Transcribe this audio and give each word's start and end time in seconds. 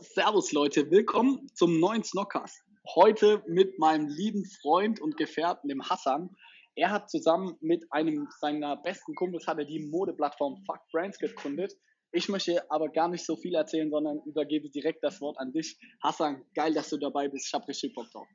servus 0.00 0.52
Leute, 0.52 0.90
willkommen 0.90 1.46
zum 1.54 1.78
neuen 1.78 2.02
Snockcast. 2.02 2.64
Heute 2.94 3.42
mit 3.46 3.78
meinem 3.78 4.08
lieben 4.08 4.46
Freund 4.62 4.98
und 4.98 5.18
Gefährten, 5.18 5.68
dem 5.68 5.86
Hassan. 5.88 6.34
Er 6.74 6.90
hat 6.90 7.10
zusammen 7.10 7.56
mit 7.60 7.84
einem 7.90 8.26
seiner 8.40 8.78
besten 8.78 9.14
Kumpels 9.14 9.46
hat 9.46 9.58
er 9.58 9.66
die 9.66 9.86
Modeplattform 9.90 10.56
Fuck 10.64 10.80
Brands 10.90 11.18
gegründet. 11.18 11.74
Ich 12.12 12.30
möchte 12.30 12.70
aber 12.70 12.88
gar 12.88 13.08
nicht 13.08 13.26
so 13.26 13.36
viel 13.36 13.54
erzählen, 13.54 13.90
sondern 13.90 14.20
übergebe 14.24 14.70
direkt 14.70 15.04
das 15.04 15.20
Wort 15.20 15.38
an 15.38 15.52
dich. 15.52 15.78
Hassan, 16.02 16.44
geil, 16.54 16.72
dass 16.72 16.88
du 16.88 16.96
dabei 16.96 17.28
bist. 17.28 17.48
Ich 17.48 17.52
habe 17.52 17.68
richtig 17.68 17.94
Bock 17.94 18.10
drauf. 18.10 18.26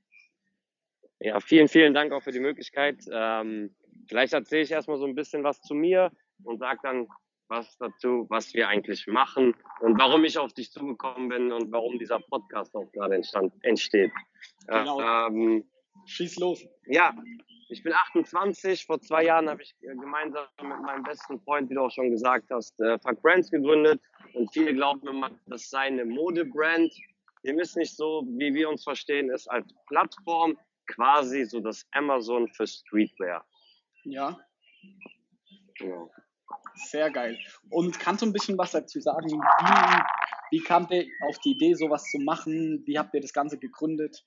Ja, 1.19 1.39
vielen, 1.39 1.67
vielen 1.67 1.95
Dank 1.95 2.13
auch 2.13 2.21
für 2.21 2.31
die 2.31 2.39
Möglichkeit. 2.39 3.03
Ähm, 3.11 3.75
vielleicht 4.07 4.33
erzähle 4.33 4.61
ich 4.61 4.71
erstmal 4.71 4.99
so 4.99 5.05
ein 5.05 5.15
bisschen 5.15 5.43
was 5.43 5.61
zu 5.61 5.73
mir 5.73 6.11
und 6.43 6.59
sage 6.59 6.79
dann 6.83 7.07
was 7.47 7.77
dazu, 7.77 8.25
was 8.29 8.53
wir 8.53 8.67
eigentlich 8.67 9.07
machen 9.07 9.55
und 9.81 9.99
warum 9.99 10.23
ich 10.23 10.37
auf 10.37 10.53
dich 10.53 10.71
zugekommen 10.71 11.29
bin 11.29 11.51
und 11.51 11.71
warum 11.71 11.99
dieser 11.99 12.19
Podcast 12.19 12.75
auch 12.75 12.91
gerade 12.91 13.15
entstand, 13.15 13.53
entsteht. 13.61 14.11
Genau. 14.67 15.01
Ähm, 15.01 15.65
Schieß 16.05 16.37
los. 16.37 16.65
Ja, 16.87 17.15
ich 17.69 17.81
bin 17.83 17.93
28. 17.93 18.85
Vor 18.85 18.99
zwei 19.01 19.23
Jahren 19.23 19.49
habe 19.49 19.63
ich 19.63 19.75
äh, 19.81 19.95
gemeinsam 19.95 20.45
mit 20.61 20.81
meinem 20.81 21.03
besten 21.03 21.39
Freund, 21.41 21.69
wie 21.69 21.75
du 21.75 21.81
auch 21.81 21.91
schon 21.91 22.11
gesagt 22.11 22.49
hast, 22.51 22.79
äh, 22.79 22.99
Fuck 22.99 23.21
Brands 23.21 23.49
gegründet. 23.49 24.01
Und 24.33 24.51
viele 24.53 24.73
glauben 24.73 25.07
immer, 25.07 25.31
das 25.47 25.69
sei 25.69 25.87
eine 25.87 26.05
Modebrand. 26.05 26.93
Dem 27.43 27.59
ist 27.59 27.75
nicht 27.75 27.95
so, 27.95 28.23
wie 28.27 28.53
wir 28.53 28.69
uns 28.69 28.83
verstehen, 28.83 29.29
ist 29.29 29.47
als 29.47 29.67
Plattform 29.87 30.57
quasi 30.87 31.45
so 31.45 31.59
das 31.59 31.85
Amazon 31.91 32.47
für 32.49 32.67
Streetwear. 32.67 33.45
Ja. 34.03 34.37
Genau. 35.75 36.11
Sehr 36.75 37.09
geil. 37.09 37.37
Und 37.69 37.99
kannst 37.99 38.21
du 38.21 38.25
ein 38.25 38.33
bisschen 38.33 38.57
was 38.57 38.71
dazu 38.71 38.99
sagen? 38.99 39.29
Wie, 39.29 40.57
wie 40.57 40.63
kamt 40.63 40.91
ihr 40.91 41.05
auf 41.27 41.37
die 41.39 41.51
Idee, 41.51 41.73
sowas 41.73 42.03
zu 42.03 42.19
machen? 42.19 42.83
Wie 42.85 42.97
habt 42.97 43.13
ihr 43.13 43.21
das 43.21 43.33
Ganze 43.33 43.57
gegründet? 43.57 44.25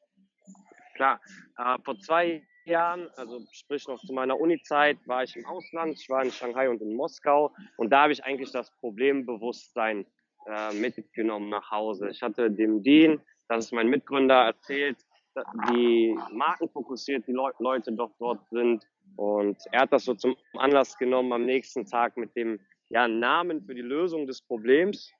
Klar, 0.94 1.20
äh, 1.58 1.76
vor 1.84 1.98
zwei 2.00 2.42
Jahren, 2.64 3.08
also 3.16 3.40
sprich 3.52 3.86
noch 3.86 4.00
zu 4.00 4.12
meiner 4.12 4.38
Uni-Zeit, 4.38 4.98
war 5.06 5.22
ich 5.22 5.36
im 5.36 5.46
Ausland. 5.46 5.96
Ich 5.98 6.08
war 6.08 6.22
in 6.24 6.32
Shanghai 6.32 6.68
und 6.68 6.82
in 6.82 6.94
Moskau 6.94 7.54
und 7.76 7.90
da 7.90 8.02
habe 8.02 8.12
ich 8.12 8.24
eigentlich 8.24 8.50
das 8.50 8.70
Problembewusstsein 8.80 10.06
äh, 10.46 10.74
mitgenommen 10.74 11.50
nach 11.50 11.70
Hause. 11.70 12.08
Ich 12.10 12.22
hatte 12.22 12.50
dem 12.50 12.82
Dean, 12.82 13.20
das 13.48 13.66
ist 13.66 13.72
mein 13.72 13.88
Mitgründer, 13.88 14.44
erzählt, 14.44 14.98
wie 15.70 16.18
markenfokussiert 16.32 17.26
die 17.26 17.32
Le 17.32 17.52
Leute 17.58 17.92
doch 17.92 18.10
dort 18.18 18.46
sind. 18.50 18.84
Und 19.18 19.58
er 19.72 19.80
hat 19.80 19.92
das 19.92 20.04
so 20.04 20.14
zum 20.14 20.36
Anlass 20.54 20.96
genommen, 20.96 21.32
am 21.32 21.44
nächsten 21.44 21.84
Tag 21.84 22.16
mit 22.16 22.36
dem 22.36 22.60
ja, 22.88 23.08
Namen 23.08 23.62
für 23.62 23.74
die 23.74 23.82
Lösung 23.82 24.28
des 24.28 24.40
Problems 24.42 25.12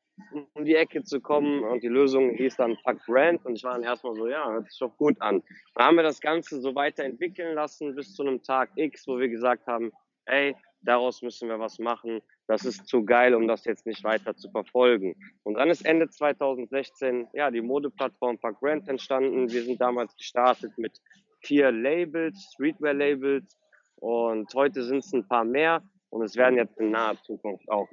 um 0.55 0.65
die 0.65 0.75
Ecke 0.75 1.03
zu 1.03 1.21
kommen 1.21 1.63
und 1.65 1.83
die 1.83 1.89
Lösung 1.89 2.31
hieß 2.31 2.57
dann 2.57 2.77
Fuck 2.79 3.05
Brand 3.07 3.45
und 3.45 3.57
ich 3.57 3.65
war 3.65 3.75
dann 3.75 3.85
erstmal 3.85 4.15
so, 4.15 4.27
ja, 4.27 4.51
hört 4.51 4.69
sich 4.69 4.79
doch 4.79 4.97
gut 4.97 5.21
an. 5.21 5.43
Dann 5.75 5.87
haben 5.87 5.97
wir 5.97 6.03
das 6.03 6.21
Ganze 6.21 6.61
so 6.61 6.75
weiterentwickeln 6.75 7.55
lassen 7.55 7.95
bis 7.95 8.15
zu 8.15 8.23
einem 8.23 8.43
Tag 8.43 8.71
X, 8.77 9.07
wo 9.07 9.19
wir 9.19 9.29
gesagt 9.29 9.67
haben, 9.67 9.93
ey, 10.27 10.57
daraus 10.83 11.23
müssen 11.23 11.49
wir 11.49 11.59
was 11.59 11.79
machen. 11.79 12.21
Das 12.47 12.65
ist 12.65 12.87
zu 12.87 13.05
geil, 13.05 13.35
um 13.35 13.47
das 13.47 13.65
jetzt 13.65 13.87
nicht 13.87 14.03
weiter 14.05 14.37
zu 14.37 14.51
verfolgen. 14.51 15.15
Und 15.45 15.55
dann 15.55 15.71
ist 15.71 15.85
Ende 15.85 16.09
2016 16.09 17.29
ja 17.33 17.51
die 17.51 17.63
Modeplattform 17.63 18.39
Fuck 18.39 18.61
Brand 18.61 18.89
entstanden. 18.89 19.51
Wir 19.51 19.63
sind 19.63 19.81
damals 19.81 20.17
gestartet 20.17 20.77
mit 20.79 21.01
vier 21.43 21.71
Labels, 21.71 22.51
Streetwear-Labels 22.55 23.57
und 24.01 24.53
heute 24.55 24.83
sind 24.83 24.99
es 24.99 25.13
ein 25.13 25.27
paar 25.27 25.45
mehr 25.45 25.83
und 26.11 26.23
es 26.23 26.37
werden 26.37 26.57
jetzt 26.57 26.79
in 26.79 26.91
naher 26.91 27.17
Zukunft 27.23 27.69
auch 27.69 27.89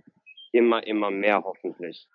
immer, 0.52 0.86
immer 0.86 1.12
mehr 1.12 1.44
hoffentlich. 1.44 2.08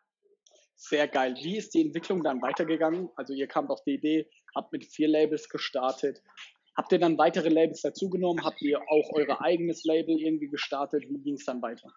Sehr 0.77 1.09
geil. 1.09 1.35
Wie 1.43 1.59
ist 1.59 1.75
die 1.75 1.83
Entwicklung 1.83 2.23
dann 2.23 2.41
weitergegangen? 2.41 3.11
Also 3.17 3.35
ihr 3.35 3.47
kamt 3.47 3.71
auf 3.71 3.83
die 3.85 3.95
Idee, 3.95 4.31
habt 4.55 4.73
mit 4.73 4.87
vier 4.87 5.09
Labels 5.09 5.49
gestartet. 5.49 6.23
Habt 6.77 6.93
ihr 6.93 6.99
dann 6.99 7.19
weitere 7.19 7.51
Labels 7.51 7.83
dazugenommen? 7.83 8.43
Habt 8.45 8.63
ihr 8.63 8.81
auch 8.81 9.11
euer 9.13 9.43
eigenes 9.43 9.85
Label 9.85 10.19
irgendwie 10.19 10.49
gestartet? 10.49 11.05
Wie 11.09 11.19
ging 11.19 11.35
es 11.35 11.45
dann 11.45 11.61
weiter? 11.61 11.93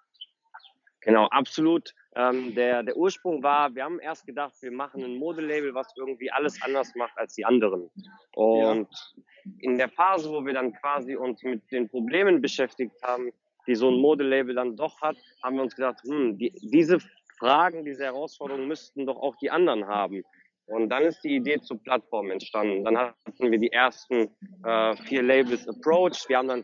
Genau, 1.05 1.25
absolut. 1.27 1.93
Ähm, 2.15 2.55
der, 2.55 2.83
der 2.83 2.95
Ursprung 2.95 3.43
war, 3.43 3.73
wir 3.75 3.83
haben 3.83 3.99
erst 3.99 4.25
gedacht, 4.25 4.53
wir 4.61 4.71
machen 4.71 5.03
ein 5.03 5.17
Modelabel, 5.17 5.73
was 5.73 5.87
irgendwie 5.97 6.31
alles 6.31 6.61
anders 6.61 6.93
macht 6.95 7.17
als 7.17 7.33
die 7.33 7.45
anderen. 7.45 7.89
Und 8.35 8.87
ja. 8.89 9.51
in 9.59 9.77
der 9.77 9.89
Phase, 9.89 10.29
wo 10.29 10.45
wir 10.45 10.53
dann 10.53 10.73
quasi 10.73 11.15
uns 11.15 11.43
mit 11.43 11.69
den 11.71 11.89
Problemen 11.89 12.41
beschäftigt 12.41 12.95
haben, 13.03 13.31
die 13.67 13.75
so 13.75 13.89
ein 13.89 13.97
Modelabel 13.97 14.55
dann 14.55 14.75
doch 14.75 15.01
hat, 15.01 15.17
haben 15.41 15.55
wir 15.55 15.63
uns 15.63 15.75
gedacht, 15.75 15.99
hm, 16.03 16.37
die, 16.37 16.53
diese 16.61 16.99
Fragen, 17.39 17.83
diese 17.83 18.03
Herausforderungen 18.03 18.67
müssten 18.67 19.05
doch 19.05 19.17
auch 19.17 19.35
die 19.37 19.49
anderen 19.49 19.87
haben. 19.87 20.23
Und 20.65 20.89
dann 20.89 21.03
ist 21.03 21.21
die 21.23 21.35
Idee 21.35 21.59
zur 21.59 21.81
Plattform 21.81 22.31
entstanden. 22.31 22.85
Dann 22.85 22.97
hatten 22.97 23.51
wir 23.51 23.57
die 23.59 23.71
ersten 23.71 24.29
äh, 24.63 24.95
vier 25.07 25.21
Labels 25.21 25.67
approached. 25.67 26.29
Wir 26.29 26.37
haben 26.37 26.47
dann 26.47 26.63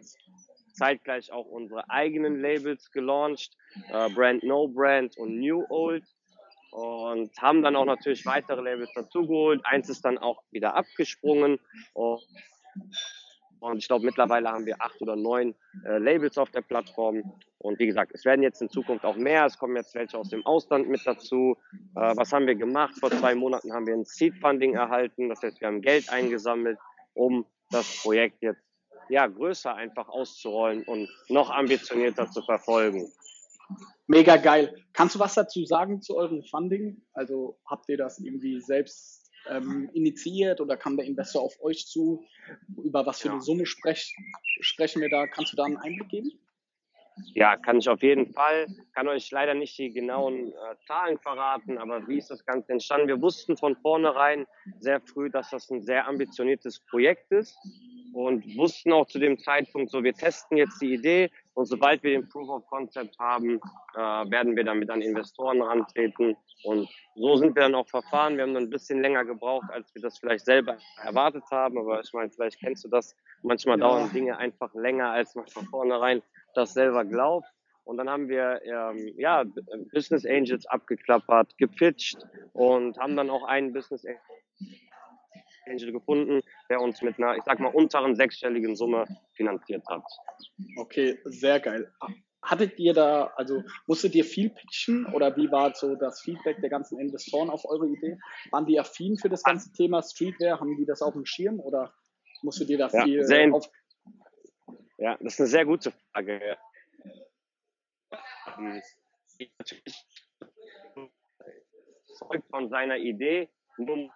zeitgleich 0.80 1.32
auch 1.32 1.46
unsere 1.46 1.90
eigenen 1.90 2.42
Labels 2.42 2.92
gelauncht, 2.92 3.56
äh, 3.92 4.10
Brand 4.10 4.44
No 4.44 4.68
Brand 4.68 5.18
und 5.18 5.40
New 5.40 5.66
Old. 5.70 6.06
Und 6.72 7.32
haben 7.42 7.64
dann 7.64 7.76
auch 7.76 7.86
natürlich 7.86 8.26
weitere 8.26 8.62
Labels 8.62 8.92
dazugeholt. 8.94 9.62
Eins 9.66 9.90
ist 9.90 10.06
dann 10.06 10.20
auch 10.20 10.44
wieder 10.52 10.76
abgesprungen. 10.76 11.60
Und 13.60 13.78
ich 13.78 13.88
glaube, 13.88 14.06
mittlerweile 14.06 14.50
haben 14.50 14.66
wir 14.66 14.80
acht 14.80 15.02
oder 15.02 15.16
neun 15.16 15.56
äh, 15.84 15.98
Labels 15.98 16.38
auf 16.38 16.52
der 16.52 16.62
Plattform. 16.62 17.34
Und 17.58 17.80
wie 17.80 17.88
gesagt, 17.88 18.12
es 18.14 18.24
werden 18.24 18.44
jetzt 18.44 18.62
in 18.62 18.70
Zukunft 18.70 19.04
auch 19.04 19.18
mehr. 19.18 19.46
Es 19.46 19.58
kommen 19.58 19.76
jetzt 19.76 19.96
welche 19.96 20.18
aus 20.18 20.30
dem 20.30 20.46
Ausland 20.46 20.88
mit 20.88 21.02
dazu. 21.06 21.58
Äh, 21.96 22.16
was 22.16 22.32
haben 22.32 22.48
wir 22.48 22.56
gemacht? 22.56 22.94
Vor 23.00 23.10
zwei 23.10 23.36
Monaten 23.36 23.74
haben 23.74 23.88
wir 23.88 23.96
ein 23.96 24.06
Seed 24.06 24.36
Funding 24.40 24.76
erhalten. 24.76 25.28
Das 25.28 25.42
heißt, 25.42 25.60
wir 25.60 25.68
haben 25.68 25.82
Geld 25.82 26.10
eingesammelt, 26.10 26.78
um 27.16 27.46
das 27.72 28.02
Projekt 28.02 28.42
jetzt 28.42 28.69
ja, 29.10 29.28
größer 29.28 29.76
einfach 29.76 30.08
auszurollen 30.08 30.84
und 30.84 31.10
noch 31.28 31.50
ambitionierter 31.50 32.30
zu 32.30 32.42
verfolgen. 32.42 33.12
Mega 34.08 34.38
geil. 34.38 34.76
Kannst 34.94 35.16
du 35.16 35.20
was 35.20 35.36
dazu 35.36 35.66
sagen 35.66 36.02
zu 36.02 36.16
eurem 36.16 36.44
Funding? 36.44 37.02
Also 37.14 37.60
habt 37.66 37.90
ihr 37.90 37.98
das 37.98 38.20
irgendwie 38.20 38.60
selbst 38.60 39.32
ähm, 39.48 39.90
initiiert 39.94 40.62
oder 40.62 40.78
kam 40.78 40.98
der 40.98 41.06
Investor 41.06 41.42
auf 41.42 41.62
euch 41.62 41.86
zu? 41.86 42.26
Über 42.84 43.06
was 43.06 43.22
für 43.22 43.32
eine 43.32 43.42
Summe 43.42 43.66
sprech, 43.66 44.16
sprechen 44.62 45.02
wir 45.02 45.10
da? 45.10 45.28
Kannst 45.28 45.54
du 45.54 45.58
da 45.58 45.66
einen 45.66 45.78
Einblick 45.78 46.10
geben? 46.10 46.32
Ja, 47.34 47.58
kann 47.58 47.78
ich 47.78 47.90
auf 47.90 48.02
jeden 48.02 48.34
Fall. 48.34 48.68
Kann 48.94 49.08
euch 49.08 49.30
leider 49.30 49.54
nicht 49.54 49.78
die 49.78 49.92
genauen 49.92 50.54
äh, 50.54 50.76
Zahlen 50.88 51.20
verraten, 51.20 51.78
aber 51.78 52.08
wie 52.08 52.18
ist 52.18 52.32
das 52.32 52.46
Ganze 52.46 52.72
entstanden? 52.72 53.08
Wir 53.08 53.22
wussten 53.22 53.58
von 53.58 53.76
vornherein 53.76 54.48
sehr 54.80 55.02
früh, 55.02 55.30
dass 55.30 55.50
das 55.50 55.70
ein 55.70 55.82
sehr 55.82 56.08
ambitioniertes 56.08 56.80
Projekt 56.80 57.32
ist 57.32 57.58
und 58.14 58.58
wussten 58.58 58.92
auch 58.94 59.06
zu 59.08 59.20
dem 59.20 59.38
Zeitpunkt 59.38 59.92
so, 59.92 60.04
wir 60.04 60.14
testen 60.14 60.58
jetzt 60.58 60.82
die 60.82 60.94
Idee 60.94 61.30
und 61.54 61.66
sobald 61.66 62.04
wir 62.04 62.12
den 62.12 62.28
Proof 62.30 62.50
of 62.50 62.68
Concept 62.68 63.18
haben, 63.20 63.60
äh, 63.96 64.00
werden 64.00 64.56
wir 64.56 64.64
dann 64.64 64.80
mit 64.80 64.90
an 64.90 65.02
Investoren 65.02 65.62
rantreten 65.62 66.36
und 66.64 66.90
so 67.16 67.36
sind 67.36 67.56
wir 67.56 67.64
dann 67.64 67.76
auch 67.76 67.88
verfahren. 67.88 68.36
Wir 68.36 68.44
haben 68.44 68.54
dann 68.54 68.64
ein 68.64 68.70
bisschen 68.70 69.02
länger 69.02 69.26
gebraucht, 69.26 69.70
als 69.72 69.94
wir 69.94 70.02
das 70.02 70.20
vielleicht 70.20 70.46
selber 70.46 70.78
erwartet 71.04 71.44
haben, 71.52 71.78
aber 71.78 72.02
ich 72.02 72.12
meine, 72.14 72.30
vielleicht 72.30 72.60
kennst 72.60 72.84
du 72.84 72.90
das. 72.90 73.16
Manchmal 73.42 73.80
ja. 73.80 73.88
dauern 73.88 74.12
Dinge 74.12 74.38
einfach 74.38 74.74
länger, 74.74 75.12
als 75.12 75.36
man 75.36 75.48
von 75.48 75.66
vornherein 75.66 76.22
das 76.56 76.74
selber 76.74 77.06
glaubt. 77.06 77.48
Und 77.84 77.98
dann 77.98 78.10
haben 78.10 78.30
wir 78.30 78.62
ähm, 78.64 79.14
ja, 79.18 79.44
Business 79.92 80.26
Angels 80.26 80.66
abgeklappert, 80.68 81.58
gepitcht 81.58 82.18
und 82.54 82.98
haben 83.00 83.16
dann 83.16 83.30
auch 83.30 83.44
einen 83.44 83.74
Business 83.74 84.06
Angel 84.06 84.20
gefunden, 85.78 86.42
der 86.70 86.82
uns 86.82 87.02
mit 87.02 87.18
einer, 87.18 87.36
ich 87.36 87.44
sag 87.44 87.60
mal, 87.60 87.74
unteren 87.74 88.16
sechsstelligen 88.16 88.76
Summe 88.76 89.06
finanziert 89.34 89.86
hat. 89.88 90.04
Okay, 90.78 91.20
sehr 91.26 91.60
geil. 91.60 91.92
Hattet 92.42 92.80
ihr 92.80 92.94
da, 92.94 93.26
also 93.36 93.64
musstet 93.86 94.16
ihr 94.16 94.24
viel 94.24 94.50
pitchen 94.50 95.06
oder 95.14 95.36
wie 95.36 95.52
war 95.52 95.76
so 95.76 95.96
das 95.96 96.22
Feedback 96.22 96.62
der 96.62 96.70
ganzen 96.70 96.98
Investoren 96.98 97.50
auf 97.50 97.66
eure 97.66 97.88
Idee? 97.88 98.18
Waren 98.52 98.66
die 98.66 98.80
affin 98.80 99.18
für 99.18 99.30
das 99.30 99.44
ganze 99.44 99.72
Thema 99.74 100.02
Streetwear? 100.02 100.60
Haben 100.60 100.78
die 100.78 100.86
das 100.86 101.02
auf 101.02 101.14
dem 101.14 101.26
Schirm 101.26 101.60
oder 101.60 101.94
musstet 102.42 102.70
ihr 102.70 102.78
da 102.78 102.88
ja, 102.88 103.04
viel 103.04 103.54
auf? 103.54 103.70
Ja, 104.98 105.18
das 105.20 105.34
ist 105.34 105.40
eine 105.42 105.50
sehr 105.50 105.66
gute 105.66 105.92
Frage. 105.92 106.58
Natürlich 109.38 110.06
von 112.50 112.70
seiner 112.70 112.98
Idee, 112.98 113.50
nur 113.78 114.12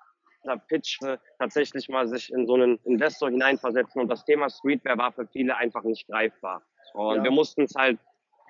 Pitch 0.67 0.99
tatsächlich 1.39 1.89
mal 1.89 2.07
sich 2.07 2.31
in 2.31 2.45
so 2.45 2.55
einen 2.55 2.77
Investor 2.83 3.29
hineinversetzen 3.29 4.01
und 4.01 4.09
das 4.09 4.25
Thema 4.25 4.49
Streetwear 4.49 4.97
war 4.97 5.11
für 5.11 5.27
viele 5.27 5.55
einfach 5.55 5.83
nicht 5.83 6.07
greifbar. 6.07 6.63
Und 6.93 7.17
ja. 7.17 7.23
wir 7.23 7.31
mussten 7.31 7.63
es 7.63 7.75
halt 7.75 7.99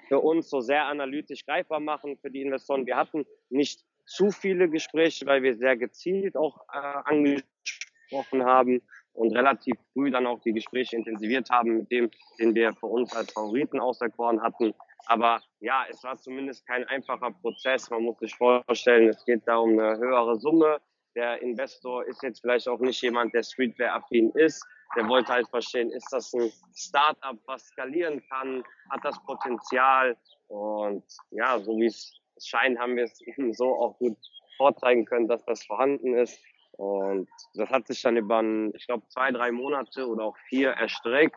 für 0.07 0.19
uns 0.19 0.49
so 0.49 0.59
sehr 0.59 0.85
analytisch 0.85 1.45
greifbar 1.45 1.79
machen 1.79 2.17
für 2.17 2.29
die 2.29 2.41
Investoren. 2.41 2.85
Wir 2.85 2.97
hatten 2.97 3.25
nicht 3.49 3.83
zu 4.05 4.31
viele 4.31 4.69
Gespräche, 4.69 5.25
weil 5.25 5.43
wir 5.43 5.55
sehr 5.55 5.77
gezielt 5.77 6.35
auch 6.35 6.57
äh, 6.73 6.77
angesprochen 7.05 8.43
haben 8.43 8.81
und 9.13 9.35
relativ 9.35 9.75
früh 9.93 10.11
dann 10.11 10.27
auch 10.27 10.41
die 10.41 10.53
Gespräche 10.53 10.95
intensiviert 10.95 11.49
haben 11.49 11.77
mit 11.77 11.91
dem, 11.91 12.11
den 12.39 12.55
wir 12.55 12.73
für 12.73 12.87
uns 12.87 13.15
als 13.15 13.31
Favoriten 13.31 13.79
auserkoren 13.79 14.41
hatten. 14.41 14.73
Aber 15.05 15.41
ja, 15.59 15.85
es 15.89 16.03
war 16.03 16.17
zumindest 16.17 16.65
kein 16.65 16.85
einfacher 16.85 17.31
Prozess. 17.31 17.89
Man 17.89 18.03
muss 18.03 18.19
sich 18.19 18.35
vorstellen, 18.35 19.09
es 19.09 19.23
geht 19.25 19.41
da 19.45 19.57
um 19.57 19.77
eine 19.77 19.97
höhere 19.97 20.37
Summe. 20.39 20.79
Der 21.15 21.41
Investor 21.41 22.05
ist 22.05 22.23
jetzt 22.23 22.41
vielleicht 22.41 22.67
auch 22.67 22.79
nicht 22.79 23.01
jemand, 23.01 23.33
der 23.33 23.43
Streetwear-affin 23.43 24.31
ist. 24.31 24.65
Der 24.95 25.07
wollte 25.07 25.31
halt 25.31 25.47
verstehen, 25.49 25.91
ist 25.91 26.07
das 26.11 26.33
ein 26.33 26.51
Startup, 26.75 27.37
was 27.45 27.65
skalieren 27.67 28.23
kann? 28.29 28.63
Hat 28.89 29.01
das 29.03 29.23
Potenzial? 29.25 30.17
Und 30.47 31.03
ja, 31.31 31.59
so 31.59 31.77
wie 31.77 31.85
es 31.85 32.19
scheint, 32.43 32.79
haben 32.79 32.95
wir 32.95 33.03
es 33.03 33.21
eben 33.27 33.53
so 33.53 33.75
auch 33.75 33.97
gut 33.97 34.17
vorzeigen 34.57 35.05
können, 35.05 35.27
dass 35.27 35.43
das 35.45 35.63
vorhanden 35.65 36.15
ist. 36.15 36.39
Und 36.73 37.29
das 37.53 37.69
hat 37.69 37.87
sich 37.87 38.01
dann 38.01 38.17
über, 38.17 38.43
ich 38.73 38.87
glaube, 38.87 39.07
zwei, 39.09 39.31
drei 39.31 39.51
Monate 39.51 40.07
oder 40.07 40.23
auch 40.25 40.37
vier 40.49 40.71
erstreckt. 40.71 41.35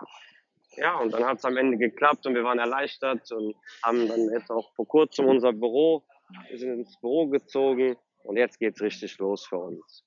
Ja, 0.76 0.96
und 0.96 1.12
dann 1.12 1.24
hat 1.24 1.38
es 1.38 1.44
am 1.44 1.56
Ende 1.56 1.76
geklappt 1.76 2.26
und 2.26 2.34
wir 2.34 2.44
waren 2.44 2.58
erleichtert 2.58 3.30
und 3.32 3.54
haben 3.82 4.08
dann 4.08 4.30
jetzt 4.30 4.50
auch 4.50 4.74
vor 4.74 4.86
kurzem 4.86 5.26
unser 5.26 5.52
Büro, 5.52 6.04
wir 6.48 6.58
sind 6.58 6.80
ins 6.80 6.98
Büro 7.00 7.28
gezogen 7.28 7.96
und 8.26 8.36
jetzt 8.36 8.58
geht's 8.58 8.80
richtig 8.80 9.18
los 9.18 9.46
für 9.46 9.58
uns. 9.58 10.04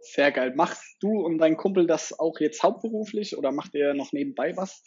Sehr 0.00 0.30
geil. 0.30 0.54
Machst 0.54 0.96
du 1.02 1.20
und 1.24 1.38
dein 1.38 1.56
Kumpel 1.56 1.86
das 1.86 2.18
auch 2.18 2.38
jetzt 2.40 2.62
hauptberuflich 2.62 3.36
oder 3.36 3.52
macht 3.52 3.74
ihr 3.74 3.94
noch 3.94 4.12
nebenbei 4.12 4.56
was? 4.56 4.84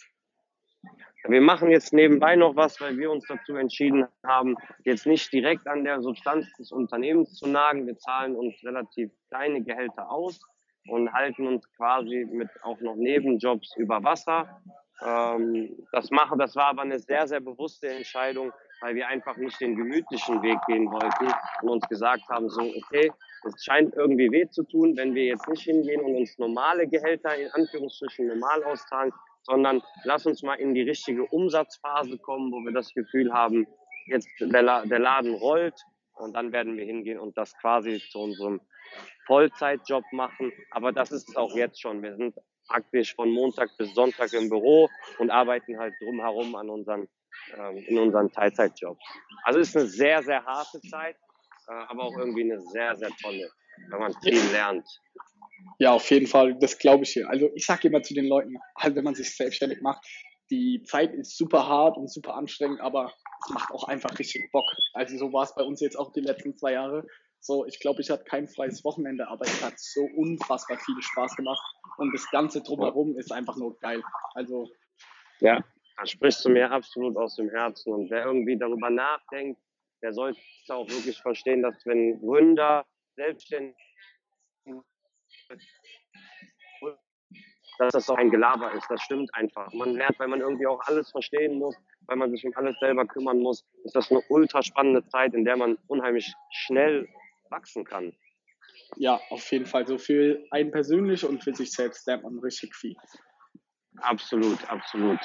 Wir 1.27 1.41
machen 1.41 1.69
jetzt 1.69 1.93
nebenbei 1.93 2.35
noch 2.35 2.55
was, 2.55 2.81
weil 2.81 2.97
wir 2.97 3.11
uns 3.11 3.27
dazu 3.27 3.55
entschieden 3.55 4.07
haben, 4.25 4.55
jetzt 4.85 5.05
nicht 5.05 5.31
direkt 5.31 5.67
an 5.67 5.83
der 5.83 6.01
Substanz 6.01 6.51
des 6.53 6.71
Unternehmens 6.71 7.35
zu 7.35 7.47
nagen. 7.47 7.85
Wir 7.85 7.97
zahlen 7.97 8.35
uns 8.35 8.55
relativ 8.63 9.11
kleine 9.29 9.61
Gehälter 9.63 10.09
aus 10.09 10.39
und 10.87 11.13
halten 11.13 11.45
uns 11.45 11.69
quasi 11.75 12.25
mit 12.31 12.49
auch 12.63 12.79
noch 12.81 12.95
Nebenjobs 12.95 13.75
über 13.77 14.03
Wasser. 14.03 14.61
Ähm, 15.05 15.85
das 15.91 16.09
mache, 16.09 16.35
das 16.37 16.55
war 16.55 16.67
aber 16.67 16.81
eine 16.81 16.99
sehr, 16.99 17.27
sehr 17.27 17.39
bewusste 17.39 17.89
Entscheidung, 17.89 18.51
weil 18.81 18.95
wir 18.95 19.07
einfach 19.07 19.37
nicht 19.37 19.59
den 19.61 19.75
gemütlichen 19.75 20.41
Weg 20.41 20.57
gehen 20.67 20.91
wollten 20.91 21.31
und 21.61 21.69
uns 21.69 21.87
gesagt 21.87 22.27
haben, 22.29 22.49
so, 22.49 22.61
okay, 22.61 23.11
es 23.45 23.63
scheint 23.63 23.95
irgendwie 23.95 24.31
weh 24.31 24.47
zu 24.49 24.63
tun, 24.63 24.95
wenn 24.97 25.15
wir 25.15 25.25
jetzt 25.25 25.47
nicht 25.47 25.63
hingehen 25.63 26.01
und 26.01 26.15
uns 26.15 26.37
normale 26.37 26.87
Gehälter 26.87 27.35
in 27.35 27.49
Anführungsstrichen 27.51 28.27
normal 28.27 28.63
auszahlen, 28.63 29.11
sondern 29.43 29.81
lass 30.03 30.25
uns 30.25 30.43
mal 30.43 30.55
in 30.55 30.73
die 30.73 30.83
richtige 30.83 31.25
Umsatzphase 31.25 32.17
kommen, 32.19 32.51
wo 32.51 32.59
wir 32.59 32.73
das 32.73 32.93
Gefühl 32.93 33.33
haben, 33.33 33.67
jetzt 34.05 34.27
der, 34.39 34.85
der 34.85 34.99
Laden 34.99 35.35
rollt 35.35 35.79
und 36.15 36.33
dann 36.33 36.51
werden 36.51 36.77
wir 36.77 36.85
hingehen 36.85 37.19
und 37.19 37.37
das 37.37 37.57
quasi 37.57 38.01
zu 38.09 38.19
unserem 38.19 38.61
Vollzeitjob 39.25 40.03
machen. 40.11 40.51
Aber 40.71 40.91
das 40.91 41.11
ist 41.11 41.29
es 41.29 41.35
auch 41.35 41.55
jetzt 41.55 41.81
schon. 41.81 42.03
Wir 42.03 42.15
sind 42.15 42.35
praktisch 42.67 43.15
von 43.15 43.31
Montag 43.31 43.69
bis 43.77 43.93
Sonntag 43.93 44.33
im 44.33 44.49
Büro 44.49 44.89
und 45.19 45.29
arbeiten 45.29 45.77
halt 45.77 45.93
drumherum 46.01 46.55
an 46.55 46.69
unseren, 46.69 47.07
in 47.87 47.97
unseren 47.97 48.31
Teilzeitjobs. 48.31 49.03
Also 49.43 49.59
es 49.59 49.69
ist 49.69 49.77
eine 49.77 49.87
sehr, 49.87 50.23
sehr 50.23 50.43
harte 50.45 50.79
Zeit, 50.81 51.15
äh, 51.67 51.73
aber 51.87 52.03
auch 52.03 52.17
irgendwie 52.17 52.43
eine 52.43 52.61
sehr, 52.61 52.95
sehr 52.95 53.09
tolle, 53.21 53.49
wenn 53.89 53.99
man 53.99 54.13
viel 54.21 54.39
lernt. 54.51 54.87
Ja, 55.79 55.93
auf 55.93 56.09
jeden 56.09 56.27
Fall, 56.27 56.57
das 56.59 56.77
glaube 56.77 57.03
ich 57.03 57.11
hier. 57.11 57.29
Also 57.29 57.49
ich 57.55 57.65
sage 57.65 57.87
immer 57.87 58.01
zu 58.01 58.13
den 58.13 58.25
Leuten, 58.25 58.55
halt, 58.77 58.95
wenn 58.95 59.03
man 59.03 59.15
sich 59.15 59.35
selbstständig 59.35 59.81
macht, 59.81 60.05
die 60.49 60.83
Zeit 60.83 61.13
ist 61.13 61.37
super 61.37 61.67
hart 61.67 61.97
und 61.97 62.11
super 62.11 62.35
anstrengend, 62.35 62.81
aber 62.81 63.13
es 63.45 63.53
macht 63.53 63.71
auch 63.71 63.85
einfach 63.85 64.17
richtig 64.19 64.51
Bock. 64.51 64.65
Also 64.93 65.17
so 65.17 65.31
war 65.33 65.43
es 65.43 65.55
bei 65.55 65.63
uns 65.63 65.79
jetzt 65.81 65.97
auch 65.97 66.11
die 66.11 66.21
letzten 66.21 66.57
zwei 66.57 66.73
Jahre. 66.73 67.07
So, 67.39 67.65
ich 67.65 67.79
glaube, 67.79 68.01
ich 68.01 68.09
hatte 68.11 68.23
kein 68.25 68.47
freies 68.47 68.83
Wochenende, 68.83 69.27
aber 69.27 69.45
es 69.45 69.63
hat 69.63 69.79
so 69.79 70.01
unfassbar 70.15 70.77
viel 70.77 71.01
Spaß 71.01 71.35
gemacht 71.35 71.63
und 71.97 72.13
das 72.13 72.29
Ganze 72.29 72.61
drumherum 72.61 73.17
ist 73.17 73.31
einfach 73.31 73.55
nur 73.55 73.79
geil. 73.79 74.03
Also 74.35 74.69
ja, 75.39 75.63
da 76.01 76.07
sprichst 76.07 76.43
du 76.43 76.49
mir 76.49 76.71
absolut 76.71 77.15
aus 77.15 77.35
dem 77.35 77.49
Herzen 77.51 77.93
und 77.93 78.09
wer 78.09 78.25
irgendwie 78.25 78.57
darüber 78.57 78.89
nachdenkt, 78.89 79.61
der 80.01 80.13
sollte 80.13 80.41
auch 80.69 80.89
wirklich 80.89 81.21
verstehen, 81.21 81.61
dass 81.61 81.75
wenn 81.85 82.19
Gründer 82.19 82.85
selbstständig 83.15 83.75
dass 87.77 87.93
das 87.93 88.09
auch 88.09 88.17
ein 88.17 88.29
Gelaber 88.29 88.71
ist. 88.73 88.85
Das 88.89 89.01
stimmt 89.01 89.33
einfach. 89.33 89.71
Man 89.73 89.95
lernt, 89.95 90.19
weil 90.19 90.27
man 90.27 90.41
irgendwie 90.41 90.67
auch 90.67 90.79
alles 90.85 91.09
verstehen 91.09 91.57
muss, 91.57 91.75
weil 92.07 92.15
man 92.15 92.31
sich 92.31 92.45
um 92.45 92.51
alles 92.55 92.77
selber 92.79 93.05
kümmern 93.05 93.39
muss, 93.39 93.63
ist 93.83 93.95
das 93.95 94.11
eine 94.11 94.21
ultra 94.29 94.61
spannende 94.61 95.07
Zeit, 95.07 95.33
in 95.33 95.45
der 95.45 95.57
man 95.57 95.77
unheimlich 95.87 96.31
schnell 96.51 97.07
wachsen 97.49 97.83
kann. 97.83 98.15
Ja, 98.97 99.19
auf 99.29 99.51
jeden 99.51 99.65
Fall. 99.65 99.87
So 99.87 99.97
für 99.97 100.43
einen 100.51 100.71
persönlich 100.71 101.23
und 101.25 101.43
für 101.43 101.55
sich 101.55 101.71
selbst 101.71 102.05
lernt 102.07 102.23
man 102.23 102.39
richtig 102.39 102.75
viel. 102.75 102.95
Absolut, 103.97 104.67
absolut. 104.69 105.19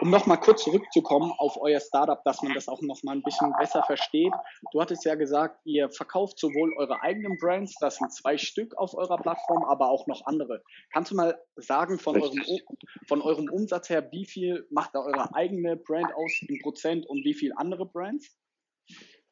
Um 0.00 0.10
nochmal 0.10 0.38
kurz 0.38 0.62
zurückzukommen 0.62 1.32
auf 1.38 1.56
euer 1.58 1.80
Startup, 1.80 2.22
dass 2.24 2.42
man 2.42 2.52
das 2.52 2.68
auch 2.68 2.82
nochmal 2.82 3.16
ein 3.16 3.22
bisschen 3.22 3.52
besser 3.58 3.82
versteht. 3.82 4.32
Du 4.72 4.80
hattest 4.80 5.04
ja 5.04 5.14
gesagt, 5.14 5.58
ihr 5.64 5.88
verkauft 5.88 6.38
sowohl 6.38 6.74
eure 6.76 7.00
eigenen 7.02 7.38
Brands, 7.38 7.74
das 7.80 7.96
sind 7.96 8.12
zwei 8.12 8.36
Stück 8.36 8.76
auf 8.76 8.94
eurer 8.94 9.16
Plattform, 9.16 9.64
aber 9.64 9.88
auch 9.88 10.06
noch 10.06 10.26
andere. 10.26 10.62
Kannst 10.92 11.12
du 11.12 11.16
mal 11.16 11.40
sagen 11.56 11.98
von 11.98 12.20
eurem, 12.20 12.42
von 13.08 13.22
eurem 13.22 13.48
Umsatz 13.50 13.88
her, 13.88 14.06
wie 14.12 14.26
viel 14.26 14.66
macht 14.70 14.94
da 14.94 15.00
eure 15.00 15.34
eigene 15.34 15.76
Brand 15.76 16.14
aus 16.14 16.32
in 16.46 16.60
Prozent 16.60 17.06
und 17.06 17.24
wie 17.24 17.34
viel 17.34 17.52
andere 17.56 17.86
Brands? 17.86 18.36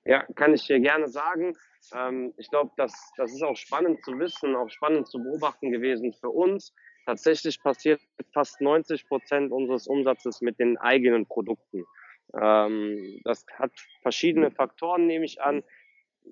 Ja, 0.07 0.25
kann 0.35 0.55
ich 0.55 0.67
dir 0.67 0.81
gerne 0.81 1.09
sagen. 1.09 1.57
Ähm, 1.95 2.35
ich 2.37 2.51
glaube, 2.51 2.73
das, 2.77 2.93
das 3.17 3.33
ist 3.33 3.43
auch 3.43 3.57
spannend 3.57 4.05
zu 4.05 4.19
wissen, 4.19 4.55
auch 4.55 4.69
spannend 4.69 5.09
zu 5.09 5.19
beobachten 5.19 5.71
gewesen 5.71 6.13
für 6.13 6.31
uns. 6.31 6.75
Tatsächlich 7.07 7.63
passiert 7.63 8.01
fast 8.33 8.61
90 8.61 9.07
Prozent 9.09 9.53
unseres 9.53 9.87
Umsatzes 9.87 10.41
mit 10.41 10.59
den 10.59 10.79
eigenen 10.79 11.27
Produkten. 11.27 11.85
Ähm, 12.41 13.21
das 13.25 13.45
hat 13.59 13.73
verschiedene 14.03 14.51
Faktoren, 14.51 15.07
nehme 15.07 15.25
ich 15.25 15.43
an. 15.43 15.63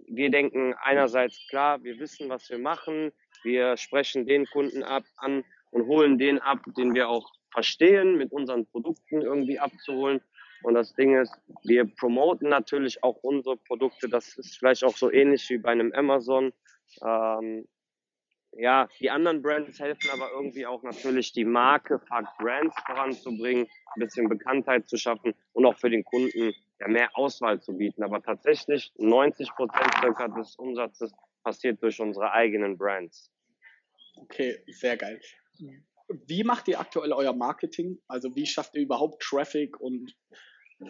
Wir 0.09 0.31
denken 0.31 0.75
einerseits 0.83 1.47
klar, 1.49 1.83
wir 1.85 1.99
wissen, 1.99 2.31
was 2.31 2.49
wir 2.49 2.59
machen. 2.59 3.13
Wir 3.43 3.77
sprechen 3.77 4.27
den 4.27 4.47
Kunden 4.47 4.83
ab 4.83 5.05
an 5.19 5.45
und 5.71 5.87
holen 5.87 6.19
den 6.19 6.39
ab, 6.39 6.61
den 6.79 6.95
wir 6.95 7.09
auch 7.09 7.31
verstehen, 7.51 8.17
mit 8.17 8.33
unseren 8.33 8.67
Produkten 8.67 9.21
irgendwie 9.21 9.59
abzuholen. 9.59 10.21
Und 10.63 10.75
das 10.75 10.95
Ding 10.95 11.21
ist, 11.21 11.35
wir 11.65 11.85
promoten 11.85 12.49
natürlich 12.49 13.03
auch 13.03 13.17
unsere 13.23 13.57
Produkte. 13.57 14.09
Das 14.09 14.39
ist 14.39 14.59
vielleicht 14.59 14.85
auch 14.85 14.97
so 14.97 15.11
ähnlich 15.13 15.49
wie 15.51 15.59
bei 15.59 15.71
einem 15.73 15.93
Amazon. 15.93 16.53
Ähm, 17.05 17.67
ja, 18.55 18.89
die 19.01 19.11
anderen 19.11 19.43
Brands 19.43 19.81
helfen 19.81 20.11
aber 20.13 20.31
irgendwie 20.33 20.67
auch 20.67 20.83
natürlich 20.83 21.33
die 21.33 21.45
Marke 21.45 21.99
Fuck 21.99 22.27
Brands 22.39 22.77
voranzubringen, 22.87 23.67
ein 23.95 24.01
bisschen 24.01 24.29
Bekanntheit 24.29 24.89
zu 24.89 24.97
schaffen 24.97 25.35
und 25.53 25.65
auch 25.65 25.79
für 25.79 25.91
den 25.91 26.05
Kunden 26.05 26.53
ja, 26.81 26.89
mehr 26.89 27.11
Auswahl 27.15 27.61
zu 27.61 27.77
bieten. 27.77 28.03
Aber 28.03 28.23
tatsächlich 28.23 28.93
90 28.97 29.51
Prozent 29.55 29.91
circa 30.01 30.29
des 30.29 30.57
Umsatzes 30.57 31.13
passiert 31.43 31.83
durch 31.83 32.01
unsere 32.01 32.33
eigenen 32.33 32.77
Brands. 32.77 33.33
Okay, 34.17 34.59
sehr 34.67 34.97
geil. 34.97 35.21
Wie 36.27 36.45
macht 36.45 36.69
ihr 36.69 36.79
aktuell 36.79 37.13
euer 37.13 37.33
Marketing? 37.33 37.99
Also 38.07 38.35
wie 38.37 38.47
schafft 38.47 38.75
ihr 38.75 38.83
überhaupt 38.83 39.23
Traffic 39.23 39.81
und 39.81 40.15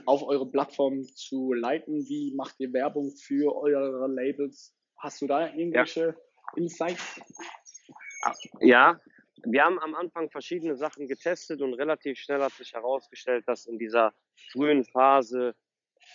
auf 0.07 0.23
eure 0.23 0.51
Plattform 0.51 1.05
zu 1.05 1.53
leiten? 1.53 2.09
Wie 2.09 2.35
macht 2.35 2.57
ihr 2.59 2.73
Werbung 2.73 3.15
für 3.17 3.55
eure 3.55 4.09
Labels? 4.09 4.75
Hast 4.99 5.23
du 5.23 5.27
da 5.27 5.53
irgendwelche 5.55 6.01
ja. 6.01 6.15
Insights? 6.57 7.21
Ja, 8.61 9.01
wir 9.45 9.65
haben 9.65 9.79
am 9.81 9.95
Anfang 9.95 10.31
verschiedene 10.31 10.77
Sachen 10.77 11.09
getestet 11.09 11.61
und 11.61 11.75
relativ 11.75 12.19
schnell 12.19 12.41
hat 12.41 12.53
sich 12.53 12.73
herausgestellt, 12.73 13.45
dass 13.47 13.67
in 13.67 13.79
dieser 13.79 14.13
frühen 14.53 14.85
Phase 14.85 15.55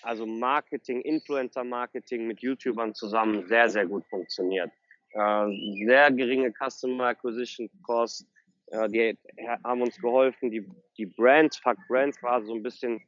also 0.04 0.26
Marketing, 0.26 1.02
Influencer-Marketing 1.02 2.28
mit 2.28 2.42
YouTubern 2.42 2.94
zusammen 2.94 3.48
sehr, 3.48 3.70
sehr 3.70 3.86
gut 3.86 4.06
funktioniert. 4.10 4.72
Äh, 5.12 5.48
sehr 5.86 6.12
geringe 6.12 6.54
Customer 6.54 7.06
Acquisition 7.06 7.70
Cost. 7.84 8.28
Äh, 8.68 8.90
die 8.90 9.18
haben 9.64 9.82
uns 9.82 10.00
geholfen, 10.00 10.52
die, 10.52 10.66
die 10.98 11.06
Brands, 11.06 11.58
Fuck 11.58 11.78
Brands 11.88 12.20
quasi 12.20 12.48
so 12.48 12.54
ein 12.54 12.64
bisschen 12.64 13.02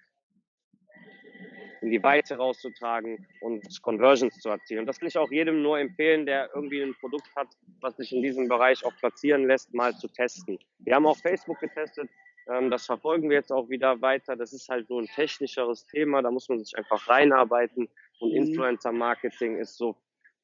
in 1.82 1.92
die 1.92 2.04
Weite 2.04 2.36
rauszutragen 2.36 3.26
und 3.42 3.82
Conversions 3.82 4.38
zu 4.40 4.50
erzielen. 4.50 4.82
Und 4.82 4.86
das 4.88 5.00
kann 5.00 5.08
ich 5.08 5.18
auch 5.18 5.32
jedem 5.32 5.62
nur 5.62 5.80
empfehlen, 5.80 6.26
der 6.26 6.50
irgendwie 6.54 6.82
ein 6.82 6.96
Produkt 7.00 7.30
hat, 7.36 7.48
was 7.82 7.98
sich 7.98 8.14
in 8.14 8.22
diesem 8.22 8.48
Bereich 8.48 8.84
auch 8.86 8.96
platzieren 8.98 9.48
lässt, 9.48 9.74
mal 9.74 9.96
zu 9.96 10.08
testen. 10.08 10.60
Wir 10.80 10.96
haben 10.96 11.06
auch 11.06 11.18
Facebook 11.18 11.60
getestet. 11.60 12.10
Ähm, 12.48 12.70
das 12.70 12.86
verfolgen 12.86 13.30
wir 13.30 13.38
jetzt 13.38 13.52
auch 13.52 13.70
wieder 13.70 14.02
weiter. 14.02 14.36
Das 14.36 14.54
ist 14.54 14.68
halt 14.70 14.90
nur 14.90 15.02
ein 15.02 15.08
technischeres 15.08 15.86
Thema. 15.88 16.22
Da 16.22 16.32
muss 16.32 16.50
man 16.50 16.60
sich 16.60 16.78
einfach 16.78 17.08
reinarbeiten. 17.08 17.88
Und 18.20 18.32
mhm. 18.32 18.38
Influencer-Marketing 18.38 19.58
ist 19.58 19.78
so 19.78 19.96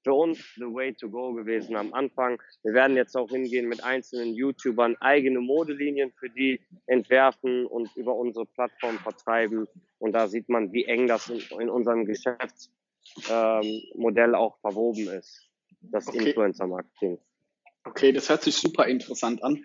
für 0.06 0.14
uns 0.14 0.38
the 0.56 0.72
way 0.72 0.94
to 0.94 1.10
go 1.10 1.34
gewesen 1.34 1.76
am 1.76 1.94
Anfang. 1.94 2.40
Wir 2.62 2.76
werden 2.76 2.96
jetzt 2.96 3.18
auch 3.18 3.30
hingehen 3.30 3.68
mit 3.68 3.84
einzelnen 3.84 4.36
YouTubern 4.36 4.96
eigene 5.02 5.40
Modelinien 5.40 6.12
für 6.12 6.30
die 6.30 6.62
entwerfen 6.86 7.66
und 7.66 7.90
über 7.96 8.16
unsere 8.16 8.46
Plattform 8.46 9.00
vertreiben. 9.00 9.68
Und 9.98 10.12
da 10.12 10.28
sieht 10.28 10.48
man, 10.48 10.72
wie 10.74 10.86
eng 10.86 11.08
das 11.08 11.28
in, 11.30 11.42
in 11.60 11.72
unserem 11.72 12.06
Geschäftsmodell 12.06 14.30
ähm, 14.30 14.36
auch 14.36 14.60
verwoben 14.60 15.08
ist, 15.08 15.50
das 15.82 16.08
okay. 16.08 16.28
Influencer-Marketing. 16.28 17.18
Okay, 17.88 18.12
das 18.12 18.30
hört 18.30 18.42
sich 18.44 18.56
super 18.56 18.86
interessant 18.86 19.44
an. 19.44 19.64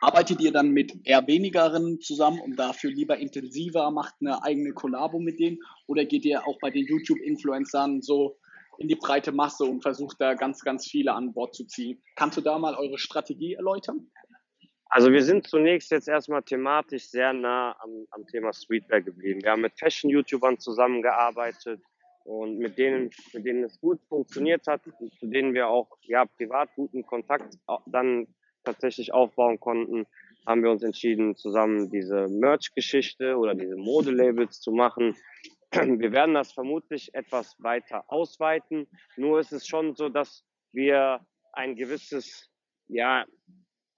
Arbeitet 0.00 0.40
ihr 0.40 0.52
dann 0.52 0.72
mit 0.72 0.92
eher 1.04 1.24
wenigeren 1.28 2.00
zusammen 2.00 2.40
und 2.40 2.56
dafür 2.56 2.90
lieber 2.90 3.18
intensiver, 3.18 3.92
macht 3.92 4.14
eine 4.20 4.42
eigene 4.42 4.72
Kollabo 4.72 5.20
mit 5.20 5.38
denen? 5.38 5.60
Oder 5.86 6.06
geht 6.06 6.24
ihr 6.24 6.44
auch 6.46 6.58
bei 6.60 6.70
den 6.70 6.86
YouTube-Influencern 6.86 8.02
so 8.02 8.36
in 8.78 8.88
die 8.88 8.96
breite 8.96 9.32
Masse 9.32 9.64
und 9.64 9.82
versucht 9.82 10.20
da 10.20 10.34
ganz, 10.34 10.62
ganz 10.62 10.86
viele 10.86 11.12
an 11.12 11.32
Bord 11.32 11.54
zu 11.54 11.66
ziehen? 11.66 12.02
Kannst 12.14 12.36
du 12.36 12.40
da 12.40 12.58
mal 12.58 12.74
eure 12.74 12.98
Strategie 12.98 13.54
erläutern? 13.54 14.10
Also 14.88 15.12
wir 15.12 15.24
sind 15.24 15.46
zunächst 15.48 15.90
jetzt 15.90 16.08
erstmal 16.08 16.42
thematisch 16.42 17.08
sehr 17.08 17.32
nah 17.32 17.76
am, 17.80 18.06
am 18.10 18.26
Thema 18.26 18.52
Streetwear 18.52 19.02
geblieben. 19.02 19.42
Wir 19.42 19.50
haben 19.50 19.62
mit 19.62 19.78
Fashion-YouTubern 19.78 20.58
zusammengearbeitet, 20.58 21.80
und 22.26 22.58
mit 22.58 22.76
denen, 22.76 23.10
mit 23.32 23.46
denen 23.46 23.64
es 23.64 23.80
gut 23.80 24.00
funktioniert 24.08 24.66
hat, 24.66 24.82
zu 24.82 25.26
denen 25.26 25.54
wir 25.54 25.68
auch 25.68 25.96
ja 26.02 26.24
privat 26.24 26.70
guten 26.74 27.06
Kontakt 27.06 27.56
dann 27.86 28.26
tatsächlich 28.64 29.14
aufbauen 29.14 29.60
konnten, 29.60 30.06
haben 30.44 30.62
wir 30.62 30.70
uns 30.70 30.82
entschieden, 30.82 31.36
zusammen 31.36 31.88
diese 31.88 32.26
Merch-Geschichte 32.28 33.36
oder 33.36 33.54
diese 33.54 33.76
Modelabels 33.76 34.60
zu 34.60 34.72
machen. 34.72 35.16
Wir 36.00 36.12
werden 36.12 36.34
das 36.34 36.52
vermutlich 36.52 37.14
etwas 37.14 37.56
weiter 37.58 38.04
ausweiten. 38.08 38.86
Nur 39.16 39.40
ist 39.40 39.52
es 39.52 39.66
schon 39.66 39.94
so, 39.94 40.08
dass 40.08 40.44
wir 40.72 41.20
ein 41.52 41.74
gewisses, 41.74 42.50
ja, 42.88 43.24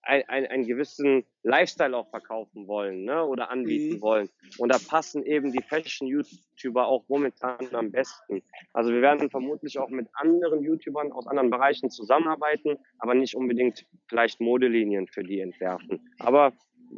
ein, 0.02 0.22
ein, 0.28 0.46
einen 0.46 0.66
gewissen 0.66 1.24
Lifestyle 1.42 1.96
auch 1.96 2.08
verkaufen 2.08 2.66
wollen 2.66 3.04
ne, 3.04 3.24
oder 3.24 3.50
anbieten 3.50 3.96
mhm. 3.96 4.00
wollen. 4.00 4.30
Und 4.58 4.72
da 4.72 4.78
passen 4.78 5.24
eben 5.24 5.52
die 5.52 5.62
Fashion-YouTuber 5.62 6.86
auch 6.86 7.04
momentan 7.08 7.58
am 7.72 7.90
besten. 7.90 8.42
Also 8.72 8.92
wir 8.92 9.02
werden 9.02 9.28
vermutlich 9.28 9.78
auch 9.78 9.90
mit 9.90 10.08
anderen 10.14 10.62
YouTubern 10.62 11.12
aus 11.12 11.26
anderen 11.26 11.50
Bereichen 11.50 11.90
zusammenarbeiten, 11.90 12.78
aber 12.98 13.14
nicht 13.14 13.34
unbedingt 13.34 13.86
vielleicht 14.08 14.40
Modelinien 14.40 15.08
für 15.08 15.22
die 15.22 15.40
entwerfen. 15.40 16.00
Aber 16.18 16.52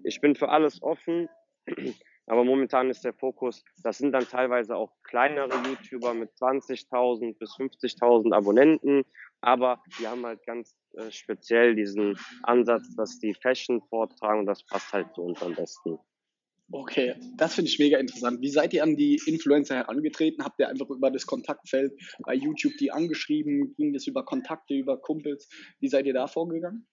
ich 0.05 0.21
bin 0.21 0.37
für 0.37 0.51
alles 0.51 0.83
offen. 0.83 1.29
Aber 2.31 2.45
momentan 2.45 2.91
ist 2.91 3.05
der 3.05 3.13
Fokus, 3.13 3.65
das 3.83 3.99
sind 3.99 4.13
dann 4.13 4.23
teilweise 4.23 4.77
auch 4.77 4.93
kleinere 5.03 5.51
YouTuber 5.67 6.15
mit 6.15 6.31
20.000 6.35 7.37
bis 7.37 7.57
50.000 7.57 8.33
Abonnenten, 8.33 9.03
aber 9.41 9.83
die 9.99 10.07
haben 10.07 10.25
halt 10.25 10.47
ganz 10.47 10.77
äh, 10.93 11.11
speziell 11.11 11.75
diesen 11.75 12.17
Ansatz, 12.45 12.95
dass 12.95 13.19
die 13.19 13.35
Fashion 13.35 13.83
vortragen 13.83 14.41
und 14.41 14.47
das 14.47 14.65
passt 14.65 14.93
halt 14.93 15.13
zu 15.13 15.23
uns 15.23 15.43
am 15.43 15.57
besten. 15.57 15.99
Okay, 16.71 17.17
das 17.37 17.57
finde 17.57 17.69
ich 17.69 17.81
mega 17.81 17.99
interessant. 17.99 18.41
Wie 18.41 18.51
seid 18.51 18.75
ihr 18.75 18.85
an 18.85 18.95
die 18.95 19.21
Influencer 19.27 19.75
herangetreten? 19.75 20.45
Habt 20.45 20.61
ihr 20.61 20.69
einfach 20.69 20.89
über 20.89 21.11
das 21.11 21.27
Kontaktfeld 21.27 22.01
bei 22.25 22.35
YouTube 22.35 22.75
die 22.79 22.93
angeschrieben? 22.93 23.75
Ging 23.75 23.93
das 23.93 24.07
über 24.07 24.25
Kontakte, 24.25 24.75
über 24.75 25.01
Kumpels? 25.01 25.49
Wie 25.81 25.89
seid 25.89 26.07
ihr 26.07 26.15
da 26.15 26.29
vorgegangen? 26.29 26.87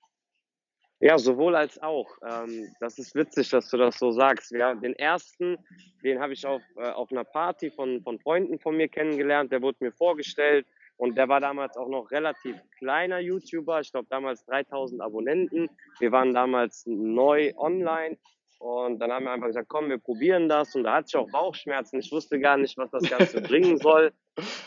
Ja, 0.99 1.19
sowohl 1.19 1.55
als 1.55 1.81
auch. 1.81 2.09
Ähm, 2.27 2.73
das 2.79 2.97
ist 2.97 3.13
witzig, 3.13 3.49
dass 3.51 3.69
du 3.69 3.77
das 3.77 3.99
so 3.99 4.11
sagst. 4.11 4.51
Ja, 4.51 4.73
den 4.73 4.95
ersten, 4.95 5.57
den 6.03 6.19
habe 6.19 6.33
ich 6.33 6.45
auf, 6.45 6.63
äh, 6.75 6.89
auf 6.89 7.11
einer 7.11 7.23
Party 7.23 7.69
von, 7.69 8.01
von 8.01 8.19
Freunden 8.19 8.59
von 8.59 8.75
mir 8.75 8.87
kennengelernt. 8.87 9.51
Der 9.51 9.61
wurde 9.61 9.77
mir 9.81 9.91
vorgestellt 9.91 10.65
und 10.97 11.15
der 11.15 11.29
war 11.29 11.39
damals 11.39 11.77
auch 11.77 11.87
noch 11.87 12.09
relativ 12.09 12.55
kleiner 12.79 13.19
YouTuber. 13.19 13.81
Ich 13.81 13.91
glaube 13.91 14.07
damals 14.09 14.43
3000 14.45 15.01
Abonnenten. 15.01 15.69
Wir 15.99 16.11
waren 16.11 16.33
damals 16.33 16.83
neu 16.87 17.53
online 17.57 18.17
und 18.59 18.99
dann 18.99 19.11
haben 19.11 19.25
wir 19.25 19.31
einfach 19.31 19.47
gesagt, 19.47 19.69
komm, 19.69 19.89
wir 19.89 19.99
probieren 19.99 20.49
das. 20.49 20.75
Und 20.75 20.83
da 20.83 20.95
hatte 20.95 21.07
ich 21.09 21.15
auch 21.15 21.29
Bauchschmerzen. 21.29 21.99
Ich 21.99 22.11
wusste 22.11 22.39
gar 22.39 22.57
nicht, 22.57 22.75
was 22.77 22.89
das 22.89 23.07
Ganze 23.07 23.41
bringen 23.41 23.77
soll. 23.81 24.11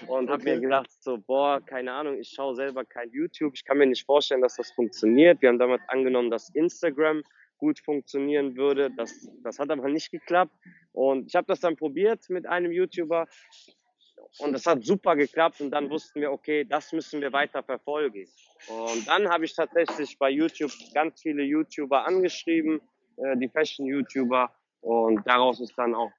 Und 0.06 0.24
okay. 0.24 0.32
habe 0.32 0.44
mir 0.44 0.60
gedacht, 0.60 0.90
so, 1.00 1.18
boah, 1.18 1.60
keine 1.60 1.92
Ahnung, 1.92 2.18
ich 2.18 2.28
schaue 2.28 2.54
selber 2.54 2.84
kein 2.84 3.10
YouTube. 3.10 3.54
Ich 3.54 3.64
kann 3.64 3.78
mir 3.78 3.86
nicht 3.86 4.06
vorstellen, 4.06 4.42
dass 4.42 4.56
das 4.56 4.70
funktioniert. 4.72 5.42
Wir 5.42 5.48
haben 5.48 5.58
damals 5.58 5.82
angenommen, 5.88 6.30
dass 6.30 6.50
Instagram 6.50 7.22
gut 7.58 7.80
funktionieren 7.80 8.56
würde. 8.56 8.90
Das, 8.96 9.28
das 9.42 9.58
hat 9.58 9.70
aber 9.70 9.88
nicht 9.88 10.10
geklappt. 10.12 10.54
Und 10.92 11.26
ich 11.26 11.34
habe 11.34 11.46
das 11.48 11.60
dann 11.60 11.76
probiert 11.76 12.30
mit 12.30 12.46
einem 12.46 12.70
YouTuber. 12.70 13.26
Und 14.38 14.52
das 14.52 14.66
hat 14.66 14.84
super 14.84 15.16
geklappt. 15.16 15.60
Und 15.60 15.72
dann 15.72 15.90
wussten 15.90 16.20
wir, 16.20 16.30
okay, 16.30 16.64
das 16.64 16.92
müssen 16.92 17.20
wir 17.20 17.32
weiter 17.32 17.64
verfolgen. 17.64 18.28
Und 18.68 19.08
dann 19.08 19.28
habe 19.28 19.44
ich 19.44 19.54
tatsächlich 19.56 20.16
bei 20.16 20.30
YouTube 20.30 20.70
ganz 20.94 21.22
viele 21.22 21.42
YouTuber 21.42 22.06
angeschrieben 22.06 22.80
äh, 23.22 23.36
die 23.36 23.48
Fashion-YouTuber. 23.48 24.50
Und 24.80 25.26
daraus 25.26 25.60
ist 25.60 25.76
dann 25.76 25.94
auch, 25.94 26.10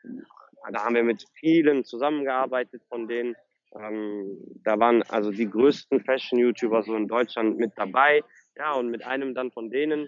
da 0.71 0.83
haben 0.83 0.95
wir 0.95 1.03
mit 1.03 1.25
vielen 1.33 1.83
zusammengearbeitet 1.83 2.83
von 2.87 3.07
denen. 3.07 3.35
Ähm, 3.75 4.37
da 4.63 4.77
waren 4.79 5.01
also 5.03 5.31
die 5.31 5.49
größten 5.49 6.01
Fashion-YouTuber 6.01 6.83
so 6.83 6.95
in 6.95 7.07
Deutschland 7.07 7.57
mit 7.57 7.71
dabei. 7.75 8.23
Ja, 8.57 8.73
und 8.73 8.89
mit 8.89 9.03
einem 9.05 9.33
dann 9.33 9.51
von 9.51 9.69
denen 9.69 10.07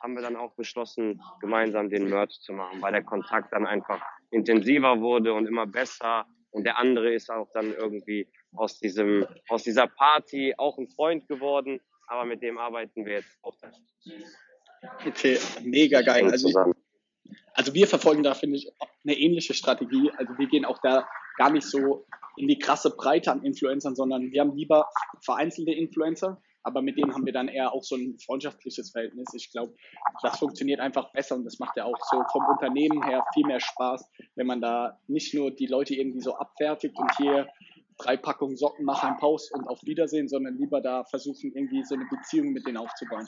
haben 0.00 0.14
wir 0.14 0.22
dann 0.22 0.36
auch 0.36 0.54
beschlossen, 0.54 1.20
gemeinsam 1.40 1.90
den 1.90 2.08
Merch 2.08 2.40
zu 2.40 2.52
machen, 2.52 2.80
weil 2.80 2.92
der 2.92 3.02
Kontakt 3.02 3.52
dann 3.52 3.66
einfach 3.66 4.00
intensiver 4.30 5.00
wurde 5.00 5.32
und 5.32 5.46
immer 5.46 5.66
besser. 5.66 6.26
Und 6.50 6.64
der 6.64 6.78
andere 6.78 7.12
ist 7.12 7.30
auch 7.30 7.48
dann 7.52 7.74
irgendwie 7.74 8.28
aus 8.54 8.78
diesem, 8.78 9.26
aus 9.48 9.64
dieser 9.64 9.86
Party 9.86 10.54
auch 10.56 10.78
ein 10.78 10.88
Freund 10.88 11.26
geworden. 11.28 11.80
Aber 12.06 12.24
mit 12.24 12.42
dem 12.42 12.58
arbeiten 12.58 13.04
wir 13.04 13.14
jetzt 13.14 13.38
auch. 13.42 13.54
Okay, 15.06 15.38
mega 15.62 16.02
geil. 16.02 16.30
Also, 16.30 16.48
also 17.52 17.74
wir 17.74 17.86
verfolgen 17.86 18.22
da, 18.22 18.34
finde 18.34 18.56
ich, 18.56 18.70
eine 19.04 19.18
ähnliche 19.18 19.54
Strategie. 19.54 20.10
Also 20.16 20.38
wir 20.38 20.46
gehen 20.46 20.64
auch 20.64 20.78
da 20.82 21.08
gar 21.36 21.50
nicht 21.50 21.66
so 21.66 22.06
in 22.36 22.48
die 22.48 22.58
krasse 22.58 22.90
Breite 22.90 23.32
an 23.32 23.42
Influencern, 23.42 23.96
sondern 23.96 24.30
wir 24.30 24.40
haben 24.40 24.54
lieber 24.54 24.88
vereinzelte 25.20 25.72
Influencer, 25.72 26.40
aber 26.62 26.82
mit 26.82 26.96
denen 26.96 27.14
haben 27.14 27.26
wir 27.26 27.32
dann 27.32 27.48
eher 27.48 27.72
auch 27.72 27.82
so 27.82 27.96
ein 27.96 28.18
freundschaftliches 28.24 28.90
Verhältnis. 28.90 29.28
Ich 29.34 29.50
glaube, 29.50 29.74
das 30.22 30.38
funktioniert 30.38 30.80
einfach 30.80 31.12
besser 31.12 31.34
und 31.34 31.44
das 31.44 31.58
macht 31.58 31.76
ja 31.76 31.84
auch 31.84 31.98
so 32.10 32.22
vom 32.30 32.44
Unternehmen 32.46 33.02
her 33.02 33.24
viel 33.34 33.46
mehr 33.46 33.60
Spaß, 33.60 34.08
wenn 34.36 34.46
man 34.46 34.60
da 34.60 34.98
nicht 35.08 35.34
nur 35.34 35.50
die 35.50 35.66
Leute 35.66 35.94
irgendwie 35.94 36.20
so 36.20 36.36
abfertigt 36.36 36.96
und 36.96 37.10
hier 37.16 37.48
drei 37.98 38.16
Packungen 38.16 38.56
Socken, 38.56 38.84
mach 38.84 39.02
ein 39.02 39.16
Post 39.16 39.52
und 39.52 39.66
auf 39.66 39.80
Wiedersehen, 39.82 40.28
sondern 40.28 40.56
lieber 40.56 40.80
da 40.80 41.04
versuchen, 41.04 41.52
irgendwie 41.54 41.84
so 41.84 41.96
eine 41.96 42.06
Beziehung 42.08 42.52
mit 42.52 42.66
denen 42.66 42.76
aufzubauen. 42.76 43.26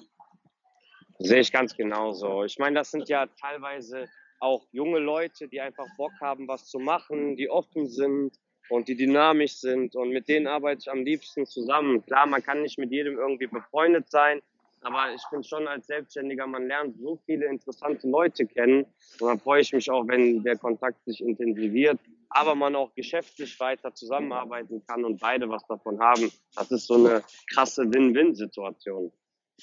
Sehe 1.23 1.41
ich 1.41 1.53
ganz 1.53 1.77
genauso. 1.77 2.45
Ich 2.45 2.59
meine, 2.59 2.77
das 2.77 2.91
sind 2.91 3.11
ja 3.11 3.27
teilweise 3.39 4.09
auch 4.41 4.67
junge 4.73 4.99
Leute, 5.01 5.49
die 5.49 5.61
einfach 5.61 5.87
Bock 5.99 6.13
haben, 6.19 6.49
was 6.49 6.65
zu 6.65 6.79
machen, 6.79 7.37
die 7.37 7.51
offen 7.51 7.89
sind 7.89 8.33
und 8.71 8.89
die 8.89 8.97
dynamisch 8.97 9.57
sind. 9.57 9.95
Und 9.95 10.11
mit 10.11 10.29
denen 10.29 10.47
arbeite 10.47 10.81
ich 10.81 10.91
am 10.91 11.05
liebsten 11.05 11.45
zusammen. 11.45 12.03
Klar, 12.07 12.27
man 12.27 12.43
kann 12.43 12.63
nicht 12.63 12.79
mit 12.79 12.91
jedem 12.91 13.19
irgendwie 13.19 13.49
befreundet 13.49 14.11
sein, 14.11 14.41
aber 14.81 15.13
ich 15.13 15.21
finde 15.29 15.47
schon 15.47 15.69
als 15.69 15.87
Selbstständiger, 15.89 16.47
man 16.47 16.67
lernt 16.67 16.97
so 16.99 17.19
viele 17.27 17.47
interessante 17.49 18.09
Leute 18.09 18.47
kennen. 18.47 18.87
Und 19.21 19.29
dann 19.29 19.39
freue 19.39 19.61
ich 19.61 19.75
mich 19.75 19.91
auch, 19.91 20.09
wenn 20.09 20.43
der 20.43 20.57
Kontakt 20.57 21.05
sich 21.05 21.21
intensiviert, 21.21 22.01
aber 22.31 22.55
man 22.55 22.75
auch 22.75 22.95
geschäftlich 22.95 23.61
weiter 23.61 23.95
zusammenarbeiten 23.95 24.83
kann 24.87 25.05
und 25.05 25.21
beide 25.21 25.51
was 25.51 25.67
davon 25.67 26.01
haben. 26.01 26.33
Das 26.57 26.71
ist 26.71 26.87
so 26.87 26.95
eine 26.95 27.23
krasse 27.53 27.83
Win-Win-Situation. 27.93 29.13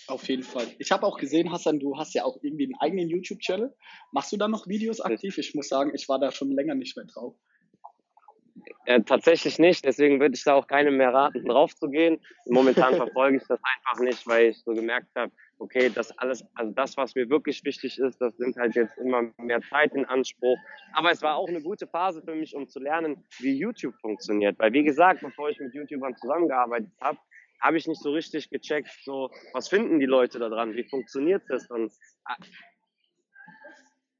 Auf 0.08 0.28
jeden 0.28 0.44
Fall. 0.44 0.68
Ich 0.80 0.92
habe 0.92 1.06
auch 1.06 1.18
gesehen, 1.18 1.52
Hassan, 1.52 1.80
du 1.80 1.98
hast 1.98 2.14
ja 2.14 2.24
auch 2.24 2.38
irgendwie 2.42 2.66
einen 2.66 2.76
eigenen 2.76 3.10
YouTube-Channel. 3.10 3.76
Machst 4.12 4.32
du 4.32 4.38
da 4.38 4.48
noch 4.48 4.68
Videos 4.68 5.02
aktiv? 5.02 5.38
Ich 5.38 5.56
muss 5.56 5.70
sagen, 5.70 5.92
ich 5.96 6.08
war 6.08 6.20
da 6.20 6.32
schon 6.32 6.52
länger 6.52 6.76
nicht 6.76 6.96
mehr 6.96 7.06
drauf. 7.06 7.36
Äh, 8.86 9.02
tatsächlich 9.04 9.60
nicht, 9.60 9.84
deswegen 9.84 10.20
würde 10.20 10.36
ich 10.36 10.44
da 10.44 10.54
auch 10.54 10.68
keinem 10.68 10.98
mehr 10.98 11.14
raten, 11.14 11.46
drauf 11.46 11.76
zu 11.76 11.90
gehen. 11.90 12.20
Momentan 12.46 12.96
verfolge 12.96 13.38
ich 13.38 13.44
das 13.48 13.60
einfach 13.64 14.02
nicht, 14.02 14.26
weil 14.28 14.48
ich 14.48 14.64
so 14.64 14.74
gemerkt 14.74 15.10
habe, 15.16 15.32
okay, 15.60 15.90
das 15.94 16.18
alles, 16.18 16.46
also 16.56 16.72
das, 16.72 16.96
was 16.98 17.16
mir 17.16 17.30
wirklich 17.30 17.64
wichtig 17.66 18.00
ist, 18.00 18.22
das 18.22 18.38
nimmt 18.40 18.56
halt 18.56 18.76
jetzt 18.76 18.98
immer 18.98 19.24
mehr 19.38 19.62
Zeit 19.62 19.94
in 19.94 20.06
Anspruch. 20.06 20.58
Aber 20.94 21.12
es 21.12 21.22
war 21.22 21.36
auch 21.36 21.48
eine 21.48 21.62
gute 21.62 21.88
Phase 21.88 22.22
für 22.22 22.36
mich, 22.36 22.56
um 22.56 22.68
zu 22.68 22.80
lernen, 22.80 23.26
wie 23.40 23.58
YouTube 23.58 23.96
funktioniert. 24.00 24.58
Weil 24.60 24.72
wie 24.74 24.84
gesagt, 24.84 25.22
bevor 25.22 25.50
ich 25.50 25.60
mit 25.60 25.74
YouTubern 25.74 26.16
zusammengearbeitet 26.16 26.92
habe, 27.02 27.20
habe 27.62 27.78
ich 27.78 27.88
nicht 27.88 28.02
so 28.02 28.12
richtig 28.12 28.50
gecheckt, 28.50 28.90
so, 29.04 29.32
was 29.54 29.68
finden 29.68 30.00
die 30.00 30.06
Leute 30.06 30.40
da 30.40 30.50
dran, 30.50 30.76
wie 30.76 30.88
funktioniert 30.88 31.44
das? 31.50 31.70
Und 31.70 31.92
äh, 32.30 32.44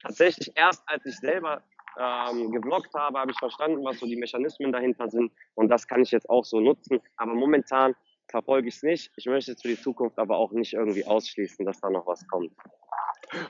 tatsächlich 0.02 0.52
erst, 0.54 0.82
als 0.86 1.04
ich 1.06 1.16
selber 1.16 1.62
ähm, 1.98 2.52
geblockt 2.52 2.94
habe, 2.94 3.18
habe 3.18 3.32
ich 3.32 3.38
verstanden, 3.38 3.84
was 3.84 3.98
so 3.98 4.06
die 4.06 4.16
Mechanismen 4.16 4.72
dahinter 4.72 5.08
sind. 5.10 5.32
Und 5.54 5.68
das 5.68 5.86
kann 5.86 6.02
ich 6.02 6.10
jetzt 6.10 6.30
auch 6.30 6.44
so 6.44 6.60
nutzen. 6.60 7.00
Aber 7.16 7.34
momentan 7.34 7.94
verfolge 8.28 8.68
ich 8.68 8.76
es 8.76 8.82
nicht. 8.82 9.12
Ich 9.16 9.26
möchte 9.26 9.52
es 9.52 9.62
für 9.62 9.68
die 9.68 9.80
Zukunft 9.80 10.18
aber 10.18 10.36
auch 10.36 10.52
nicht 10.52 10.74
irgendwie 10.74 11.04
ausschließen, 11.04 11.64
dass 11.64 11.80
da 11.80 11.90
noch 11.90 12.06
was 12.06 12.26
kommt. 12.28 12.52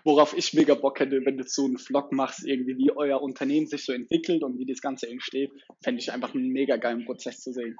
Worauf 0.04 0.36
ich 0.36 0.54
mega 0.54 0.74
Bock 0.74 0.98
hätte, 0.98 1.24
wenn 1.24 1.36
du 1.36 1.44
so 1.44 1.64
einen 1.64 1.78
Vlog 1.78 2.10
machst, 2.12 2.46
irgendwie 2.46 2.76
wie 2.78 2.90
euer 2.90 3.22
Unternehmen 3.22 3.66
sich 3.66 3.84
so 3.84 3.92
entwickelt 3.92 4.42
und 4.42 4.58
wie 4.58 4.66
das 4.66 4.80
Ganze 4.80 5.08
entsteht, 5.08 5.52
fände 5.82 6.00
ich 6.00 6.10
einfach 6.12 6.34
einen 6.34 6.48
mega 6.48 6.76
geilen 6.76 7.04
Prozess 7.04 7.40
zu 7.40 7.52
sehen. 7.52 7.76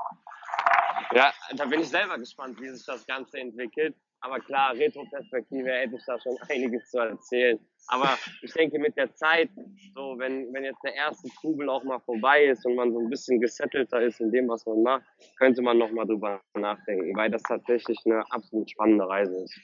Ja, 1.14 1.32
da 1.56 1.64
bin 1.64 1.80
ich 1.80 1.88
selber 1.88 2.18
gespannt, 2.18 2.60
wie 2.60 2.68
sich 2.68 2.84
das 2.84 3.06
Ganze 3.06 3.38
entwickelt. 3.38 3.94
Aber 4.20 4.40
klar, 4.40 4.74
Retro-Perspektive 4.74 5.70
hätte 5.70 5.96
ich 5.96 6.04
da 6.04 6.18
schon 6.18 6.36
einiges 6.48 6.90
zu 6.90 6.98
erzählen. 6.98 7.58
Aber 7.86 8.18
ich 8.42 8.52
denke, 8.52 8.78
mit 8.78 8.96
der 8.96 9.14
Zeit, 9.14 9.48
so 9.94 10.18
wenn, 10.18 10.52
wenn 10.52 10.64
jetzt 10.64 10.82
der 10.82 10.94
erste 10.94 11.28
Trubel 11.40 11.70
auch 11.70 11.84
mal 11.84 12.00
vorbei 12.00 12.46
ist 12.46 12.66
und 12.66 12.74
man 12.74 12.92
so 12.92 12.98
ein 12.98 13.08
bisschen 13.08 13.40
gesettelter 13.40 14.02
ist 14.02 14.20
in 14.20 14.30
dem, 14.30 14.48
was 14.48 14.66
man 14.66 14.82
macht, 14.82 15.04
könnte 15.38 15.62
man 15.62 15.78
nochmal 15.78 16.06
drüber 16.06 16.40
nachdenken, 16.54 17.16
weil 17.16 17.30
das 17.30 17.42
tatsächlich 17.42 17.98
eine 18.04 18.24
absolut 18.30 18.70
spannende 18.70 19.08
Reise 19.08 19.44
ist. 19.44 19.58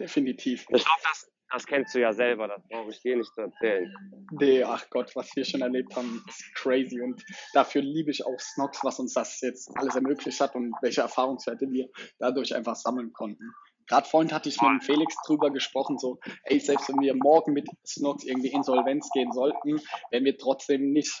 Definitiv. 0.00 0.62
Ich 0.70 0.84
glaube, 0.84 1.02
das, 1.02 1.30
das 1.52 1.66
kennst 1.66 1.94
du 1.94 2.00
ja 2.00 2.12
selber, 2.12 2.48
das 2.48 2.66
brauche 2.68 2.90
ich 2.90 3.02
dir 3.02 3.16
nicht 3.16 3.32
zu 3.34 3.42
erzählen. 3.42 3.94
Nee, 4.32 4.62
ach 4.62 4.88
Gott, 4.88 5.14
was 5.14 5.36
wir 5.36 5.44
schon 5.44 5.60
erlebt 5.60 5.94
haben, 5.94 6.24
ist 6.26 6.54
crazy. 6.54 7.02
Und 7.02 7.22
dafür 7.52 7.82
liebe 7.82 8.10
ich 8.10 8.24
auch 8.24 8.38
Snox, 8.38 8.82
was 8.82 8.98
uns 8.98 9.12
das 9.12 9.40
jetzt 9.42 9.70
alles 9.76 9.94
ermöglicht 9.94 10.40
hat 10.40 10.54
und 10.54 10.74
welche 10.80 11.02
Erfahrungswerte 11.02 11.70
wir 11.70 11.88
dadurch 12.18 12.54
einfach 12.54 12.76
sammeln 12.76 13.12
konnten. 13.12 13.44
Gerade 13.88 14.08
vorhin 14.08 14.32
hatte 14.32 14.48
ich 14.48 14.62
mit 14.62 14.70
dem 14.70 14.80
Felix 14.80 15.16
drüber 15.26 15.50
gesprochen, 15.50 15.98
so, 15.98 16.18
ey, 16.44 16.60
selbst 16.60 16.88
wenn 16.88 17.00
wir 17.00 17.14
morgen 17.14 17.52
mit 17.52 17.68
Snox 17.84 18.24
irgendwie 18.24 18.52
Insolvenz 18.52 19.10
gehen 19.12 19.32
sollten, 19.32 19.80
werden 20.10 20.24
wir 20.24 20.38
trotzdem 20.38 20.92
nicht, 20.92 21.12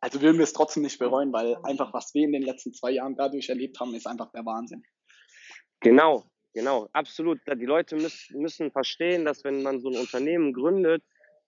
also 0.00 0.22
würden 0.22 0.38
wir 0.38 0.44
es 0.44 0.52
trotzdem 0.52 0.84
nicht 0.84 1.00
bereuen, 1.00 1.32
weil 1.32 1.56
einfach 1.64 1.92
was 1.92 2.14
wir 2.14 2.24
in 2.24 2.32
den 2.32 2.42
letzten 2.42 2.72
zwei 2.72 2.92
Jahren 2.92 3.16
dadurch 3.16 3.48
erlebt 3.48 3.78
haben, 3.80 3.92
ist 3.94 4.06
einfach 4.06 4.30
der 4.30 4.46
Wahnsinn. 4.46 4.84
Genau, 5.80 6.24
Genau, 6.54 6.88
absolut. 6.92 7.40
Die 7.46 7.64
Leute 7.64 7.96
müssen, 7.96 8.40
müssen 8.40 8.70
verstehen, 8.70 9.24
dass 9.24 9.42
wenn 9.44 9.62
man 9.62 9.80
so 9.80 9.88
ein 9.88 9.96
Unternehmen 9.96 10.52
gründet, 10.52 11.02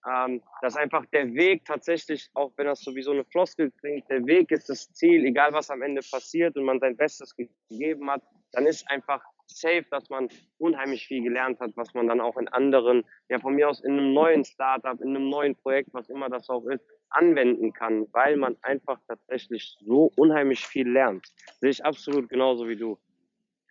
ähm, 0.07 0.41
dass 0.61 0.75
einfach 0.75 1.05
der 1.07 1.33
Weg 1.33 1.65
tatsächlich, 1.65 2.29
auch 2.33 2.51
wenn 2.57 2.65
das 2.67 2.81
sowieso 2.81 3.11
eine 3.11 3.25
Floskel 3.25 3.71
klingt, 3.71 4.09
der 4.09 4.25
Weg 4.25 4.51
ist 4.51 4.69
das 4.69 4.91
Ziel, 4.93 5.25
egal 5.25 5.53
was 5.53 5.69
am 5.69 5.81
Ende 5.81 6.01
passiert 6.11 6.55
und 6.57 6.63
man 6.65 6.79
sein 6.79 6.97
Bestes 6.97 7.35
gegeben 7.35 8.09
hat, 8.09 8.21
dann 8.51 8.65
ist 8.65 8.89
einfach 8.89 9.23
safe, 9.47 9.85
dass 9.91 10.09
man 10.09 10.29
unheimlich 10.57 11.05
viel 11.07 11.23
gelernt 11.23 11.59
hat, 11.59 11.71
was 11.75 11.93
man 11.93 12.07
dann 12.07 12.21
auch 12.21 12.37
in 12.37 12.47
anderen, 12.47 13.03
ja 13.29 13.39
von 13.39 13.55
mir 13.55 13.69
aus 13.69 13.83
in 13.83 13.93
einem 13.93 14.13
neuen 14.13 14.43
Startup, 14.43 14.99
in 15.01 15.15
einem 15.15 15.29
neuen 15.29 15.55
Projekt, 15.55 15.89
was 15.93 16.09
immer 16.09 16.29
das 16.29 16.49
auch 16.49 16.65
ist, 16.65 16.83
anwenden 17.09 17.73
kann, 17.73 18.07
weil 18.11 18.37
man 18.37 18.57
einfach 18.63 18.99
tatsächlich 19.07 19.77
so 19.79 20.11
unheimlich 20.15 20.65
viel 20.65 20.89
lernt. 20.89 21.27
Sehe 21.59 21.69
ich 21.69 21.85
absolut 21.85 22.27
genauso 22.29 22.67
wie 22.67 22.75
du. 22.75 22.97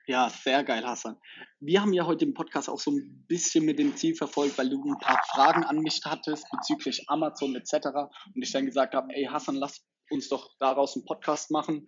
Ja, 0.06 0.28
sehr 0.28 0.62
geil, 0.64 0.84
Hassan. 0.84 1.16
Wir 1.60 1.80
haben 1.80 1.94
ja 1.94 2.04
heute 2.04 2.26
im 2.26 2.34
Podcast 2.34 2.68
auch 2.68 2.78
so 2.78 2.90
ein 2.90 3.24
bisschen 3.26 3.64
mit 3.64 3.78
dem 3.78 3.96
Ziel 3.96 4.14
verfolgt, 4.14 4.58
weil 4.58 4.68
du 4.68 4.82
ein 4.84 4.98
paar 4.98 5.22
Fragen 5.32 5.64
an 5.64 5.78
mich 5.78 6.02
hattest 6.04 6.46
bezüglich 6.50 7.04
Amazon 7.08 7.56
etc. 7.56 7.86
Und 8.34 8.42
ich 8.42 8.52
dann 8.52 8.66
gesagt 8.66 8.94
habe, 8.94 9.14
ey 9.14 9.24
Hassan, 9.24 9.54
lass 9.54 9.82
uns 10.10 10.28
doch 10.28 10.50
daraus 10.58 10.94
einen 10.94 11.06
Podcast 11.06 11.50
machen, 11.50 11.86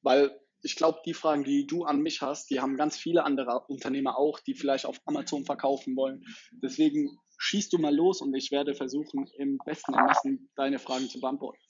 weil 0.00 0.34
ich 0.62 0.74
glaube, 0.76 1.00
die 1.04 1.12
Fragen, 1.12 1.44
die 1.44 1.66
du 1.66 1.84
an 1.84 2.00
mich 2.00 2.22
hast, 2.22 2.48
die 2.48 2.60
haben 2.60 2.78
ganz 2.78 2.96
viele 2.96 3.24
andere 3.24 3.66
Unternehmer 3.68 4.16
auch, 4.16 4.40
die 4.40 4.54
vielleicht 4.54 4.86
auf 4.86 4.98
Amazon 5.04 5.44
verkaufen 5.44 5.96
wollen. 5.96 6.22
Deswegen 6.62 7.18
schießt 7.38 7.74
du 7.74 7.78
mal 7.78 7.94
los 7.94 8.22
und 8.22 8.34
ich 8.34 8.50
werde 8.50 8.74
versuchen, 8.74 9.26
im 9.36 9.58
besten 9.66 9.92
Ermessen 9.92 10.50
deine 10.56 10.78
Fragen 10.78 11.10
zu 11.10 11.20
beantworten. 11.20 11.60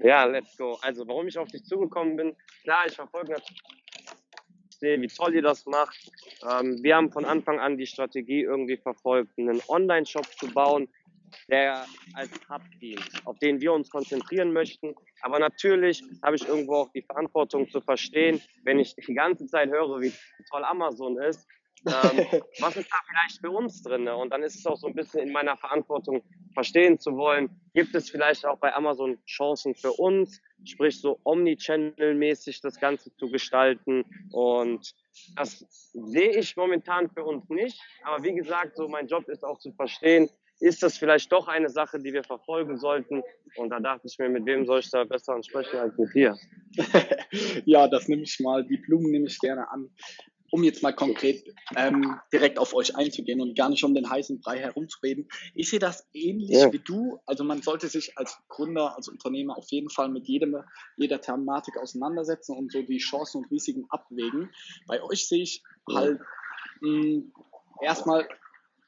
Ja, 0.00 0.24
let's 0.24 0.56
go. 0.56 0.76
Also, 0.82 1.06
warum 1.06 1.28
ich 1.28 1.38
auf 1.38 1.48
dich 1.48 1.62
zugekommen 1.62 2.16
bin, 2.16 2.36
klar, 2.64 2.84
ich 2.86 2.94
verfolge 2.94 3.36
natürlich 4.82 4.82
sehe, 4.82 5.00
wie 5.00 5.08
toll 5.08 5.34
ihr 5.34 5.42
das 5.42 5.66
macht. 5.66 6.10
Ähm, 6.48 6.82
wir 6.82 6.96
haben 6.96 7.10
von 7.10 7.24
Anfang 7.24 7.60
an 7.60 7.78
die 7.78 7.86
Strategie 7.86 8.42
irgendwie 8.42 8.76
verfolgt, 8.76 9.38
einen 9.38 9.60
Online-Shop 9.68 10.26
zu 10.38 10.48
bauen, 10.48 10.88
der 11.48 11.86
als 12.14 12.30
Hub 12.50 12.62
dient, 12.80 13.10
auf 13.24 13.38
den 13.38 13.60
wir 13.60 13.72
uns 13.72 13.88
konzentrieren 13.88 14.52
möchten. 14.52 14.94
Aber 15.22 15.38
natürlich 15.38 16.02
habe 16.22 16.36
ich 16.36 16.46
irgendwo 16.46 16.74
auch 16.74 16.92
die 16.92 17.02
Verantwortung 17.02 17.70
zu 17.70 17.80
verstehen, 17.80 18.40
wenn 18.64 18.78
ich 18.78 18.94
die 18.96 19.14
ganze 19.14 19.46
Zeit 19.46 19.70
höre, 19.70 20.00
wie 20.00 20.12
toll 20.50 20.64
Amazon 20.64 21.18
ist, 21.18 21.46
ähm, 21.86 22.26
was 22.60 22.76
ist 22.76 22.90
da 22.90 22.96
vielleicht 23.08 23.40
für 23.40 23.50
uns 23.50 23.82
drin? 23.82 24.08
Und 24.08 24.30
dann 24.30 24.42
ist 24.42 24.56
es 24.56 24.66
auch 24.66 24.76
so 24.76 24.86
ein 24.86 24.94
bisschen 24.94 25.20
in 25.20 25.32
meiner 25.32 25.56
Verantwortung, 25.56 26.22
verstehen 26.54 26.98
zu 26.98 27.16
wollen, 27.16 27.50
gibt 27.74 27.94
es 27.94 28.10
vielleicht 28.10 28.44
auch 28.44 28.58
bei 28.58 28.74
Amazon 28.74 29.18
Chancen 29.26 29.74
für 29.74 29.92
uns, 29.92 30.40
sprich 30.64 31.00
so 31.00 31.18
Omnichannel-mäßig 31.24 32.60
das 32.62 32.78
Ganze 32.78 33.14
zu 33.16 33.30
gestalten. 33.30 34.04
Und 34.30 34.94
das 35.36 35.66
sehe 35.92 36.38
ich 36.38 36.56
momentan 36.56 37.10
für 37.10 37.24
uns 37.24 37.48
nicht. 37.48 37.80
Aber 38.04 38.22
wie 38.22 38.34
gesagt, 38.34 38.76
so 38.76 38.88
mein 38.88 39.06
Job 39.06 39.28
ist 39.28 39.44
auch 39.44 39.58
zu 39.58 39.72
verstehen, 39.72 40.28
ist 40.60 40.82
das 40.82 40.96
vielleicht 40.96 41.32
doch 41.32 41.48
eine 41.48 41.68
Sache, 41.68 41.98
die 41.98 42.12
wir 42.12 42.22
verfolgen 42.22 42.78
sollten? 42.78 43.22
Und 43.56 43.70
da 43.70 43.80
dachte 43.80 44.06
ich 44.06 44.16
mir, 44.18 44.28
mit 44.28 44.46
wem 44.46 44.64
soll 44.64 44.78
ich 44.78 44.90
da 44.90 45.02
besser 45.02 45.34
ansprechen 45.34 45.76
als 45.76 45.98
mit 45.98 46.14
dir? 46.14 46.38
ja, 47.64 47.88
das 47.88 48.06
nehme 48.06 48.22
ich 48.22 48.38
mal, 48.38 48.64
die 48.64 48.76
Blumen 48.76 49.10
nehme 49.10 49.26
ich 49.26 49.40
gerne 49.40 49.68
an 49.70 49.90
um 50.52 50.62
jetzt 50.64 50.82
mal 50.82 50.92
konkret 50.92 51.42
ähm, 51.76 52.20
direkt 52.30 52.58
auf 52.58 52.74
euch 52.74 52.94
einzugehen 52.94 53.40
und 53.40 53.56
gar 53.56 53.70
nicht 53.70 53.82
um 53.84 53.94
den 53.94 54.10
heißen 54.10 54.38
Brei 54.38 54.58
herumzureden. 54.58 55.26
Ich 55.54 55.70
sehe 55.70 55.78
das 55.78 56.06
ähnlich 56.12 56.50
ja. 56.50 56.70
wie 56.70 56.78
du. 56.78 57.18
Also 57.24 57.42
man 57.42 57.62
sollte 57.62 57.88
sich 57.88 58.18
als 58.18 58.36
Gründer, 58.48 58.94
als 58.94 59.08
Unternehmer 59.08 59.56
auf 59.56 59.70
jeden 59.70 59.88
Fall 59.88 60.10
mit 60.10 60.28
jedem, 60.28 60.56
jeder 60.98 61.22
Thematik 61.22 61.78
auseinandersetzen 61.78 62.54
und 62.54 62.70
so 62.70 62.82
die 62.82 62.98
Chancen 62.98 63.38
und 63.38 63.50
Risiken 63.50 63.86
abwägen. 63.88 64.50
Bei 64.86 65.02
euch 65.02 65.26
sehe 65.26 65.42
ich 65.42 65.62
halt 65.90 66.20
mh, 66.82 67.02
hm, 67.02 67.32
erstmal 67.80 68.28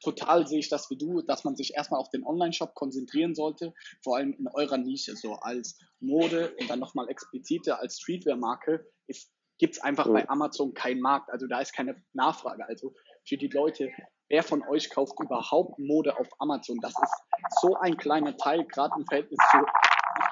total 0.02 0.46
sehe 0.46 0.58
ich 0.58 0.68
das 0.68 0.90
wie 0.90 0.98
du, 0.98 1.22
dass 1.22 1.44
man 1.44 1.56
sich 1.56 1.72
erstmal 1.74 1.98
auf 1.98 2.10
den 2.10 2.26
Online-Shop 2.26 2.74
konzentrieren 2.74 3.34
sollte, 3.34 3.72
vor 4.02 4.18
allem 4.18 4.34
in 4.34 4.48
eurer 4.48 4.76
Nische, 4.76 5.16
so 5.16 5.32
als 5.36 5.78
Mode 6.00 6.54
und 6.60 6.68
dann 6.68 6.78
nochmal 6.78 7.08
expliziter 7.08 7.80
als 7.80 7.98
Streetwear-Marke 8.00 8.86
ist 9.06 9.33
gibt 9.64 9.76
es 9.76 9.82
einfach 9.82 10.06
bei 10.06 10.28
Amazon 10.28 10.74
keinen 10.74 11.00
Markt. 11.00 11.30
Also 11.30 11.46
da 11.46 11.58
ist 11.58 11.72
keine 11.72 11.96
Nachfrage. 12.12 12.66
Also 12.68 12.92
für 13.26 13.38
die 13.38 13.48
Leute, 13.48 13.90
wer 14.28 14.42
von 14.42 14.62
euch 14.68 14.90
kauft 14.90 15.18
überhaupt 15.18 15.78
Mode 15.78 16.18
auf 16.18 16.28
Amazon? 16.38 16.76
Das 16.82 16.92
ist 16.92 17.60
so 17.62 17.74
ein 17.74 17.96
kleiner 17.96 18.36
Teil, 18.36 18.66
gerade 18.66 18.92
im 18.98 19.06
Verhältnis 19.06 19.38
zu 19.50 19.64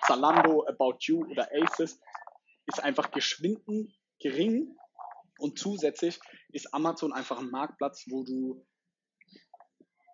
Zalando, 0.06 0.66
About 0.68 0.98
You 1.00 1.24
oder 1.30 1.48
Aces, 1.50 1.98
ist 2.66 2.84
einfach 2.84 3.10
geschwinden 3.10 3.94
gering. 4.20 4.76
Und 5.38 5.58
zusätzlich 5.58 6.20
ist 6.50 6.74
Amazon 6.74 7.14
einfach 7.14 7.38
ein 7.38 7.48
Marktplatz, 7.48 8.04
wo 8.10 8.24
du 8.24 8.66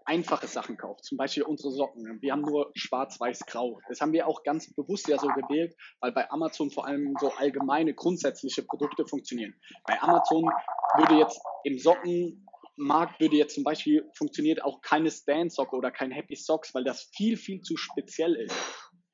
einfache 0.09 0.47
Sachen 0.47 0.77
kauft. 0.77 1.05
Zum 1.05 1.19
Beispiel 1.19 1.43
unsere 1.43 1.71
Socken. 1.71 2.21
Wir 2.23 2.33
haben 2.33 2.41
nur 2.41 2.71
schwarz-weiß-grau. 2.75 3.79
Das 3.89 4.01
haben 4.01 4.13
wir 4.13 4.27
auch 4.27 4.43
ganz 4.43 4.73
bewusst 4.75 5.07
ja 5.07 5.19
so 5.19 5.29
gewählt, 5.29 5.77
weil 6.01 6.13
bei 6.13 6.31
Amazon 6.31 6.71
vor 6.71 6.87
allem 6.87 7.15
so 7.21 7.31
allgemeine, 7.35 7.95
grundsätzliche 7.95 8.63
Produkte 8.63 9.07
funktionieren. 9.07 9.55
Bei 9.87 10.01
Amazon 10.01 10.51
würde 10.97 11.17
jetzt 11.17 11.41
im 11.65 11.79
Sockenmarkt 11.79 13.21
würde 13.21 13.37
jetzt 13.37 13.55
zum 13.55 13.65
Beispiel 13.65 14.09
funktioniert 14.15 14.65
auch 14.65 14.81
keine 14.81 15.11
Stand-Socke 15.11 15.77
oder 15.77 15.91
kein 15.91 16.11
Happy 16.11 16.37
Socks, 16.37 16.75
weil 16.75 16.85
das 16.85 17.11
viel, 17.15 17.37
viel 17.37 17.61
zu 17.61 17.77
speziell 17.77 18.35
ist. 18.35 18.57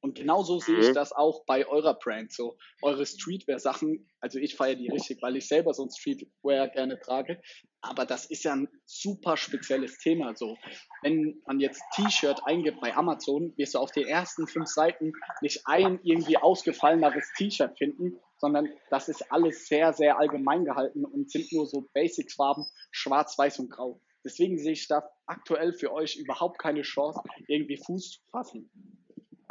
Und 0.05 0.17
genauso 0.17 0.59
sehe 0.59 0.81
ich 0.81 0.89
mhm. 0.89 0.93
das 0.93 1.13
auch 1.13 1.47
bei 1.47 1.67
eurer 1.67 1.95
Brand. 1.95 2.31
So, 2.31 2.59
eure 2.83 3.07
Streetwear-Sachen, 3.07 4.07
also 4.21 4.39
ich 4.39 4.55
feiere 4.55 4.75
die 4.75 4.91
richtig, 4.91 5.23
weil 5.23 5.35
ich 5.35 5.49
selber 5.49 5.73
so 5.73 5.83
ein 5.83 5.91
Streetwear 5.91 6.69
gerne 6.69 7.01
trage. 7.01 7.41
Aber 7.81 8.05
das 8.05 8.27
ist 8.27 8.45
ja 8.45 8.53
ein 8.53 8.69
super 8.85 9.39
spezielles 9.39 9.97
Thema. 9.97 10.37
So, 10.37 10.59
wenn 11.01 11.41
man 11.47 11.59
jetzt 11.59 11.83
T-Shirt 11.95 12.39
eingibt 12.45 12.83
bei 12.83 12.95
Amazon, 12.95 13.55
wirst 13.57 13.77
du 13.77 13.79
auf 13.79 13.93
den 13.93 14.07
ersten 14.07 14.47
fünf 14.47 14.69
Seiten 14.69 15.15
nicht 15.41 15.63
ein 15.65 15.99
irgendwie 16.03 16.37
ausgefalleneres 16.37 17.33
T-Shirt 17.39 17.79
finden, 17.79 18.21
sondern 18.37 18.69
das 18.91 19.09
ist 19.09 19.33
alles 19.33 19.69
sehr, 19.69 19.95
sehr 19.95 20.19
allgemein 20.19 20.67
gehalten 20.67 21.07
und 21.07 21.31
sind 21.31 21.51
nur 21.51 21.67
so 21.67 21.89
Basics-Farben, 21.95 22.67
schwarz, 22.91 23.39
weiß 23.39 23.59
und 23.59 23.71
grau. 23.71 24.03
Deswegen 24.23 24.59
sehe 24.59 24.73
ich 24.73 24.87
da 24.87 25.09
aktuell 25.25 25.73
für 25.73 25.93
euch 25.93 26.17
überhaupt 26.17 26.59
keine 26.59 26.83
Chance, 26.83 27.23
irgendwie 27.49 27.79
Fuß 27.79 28.11
zu 28.11 28.21
fassen. 28.31 28.71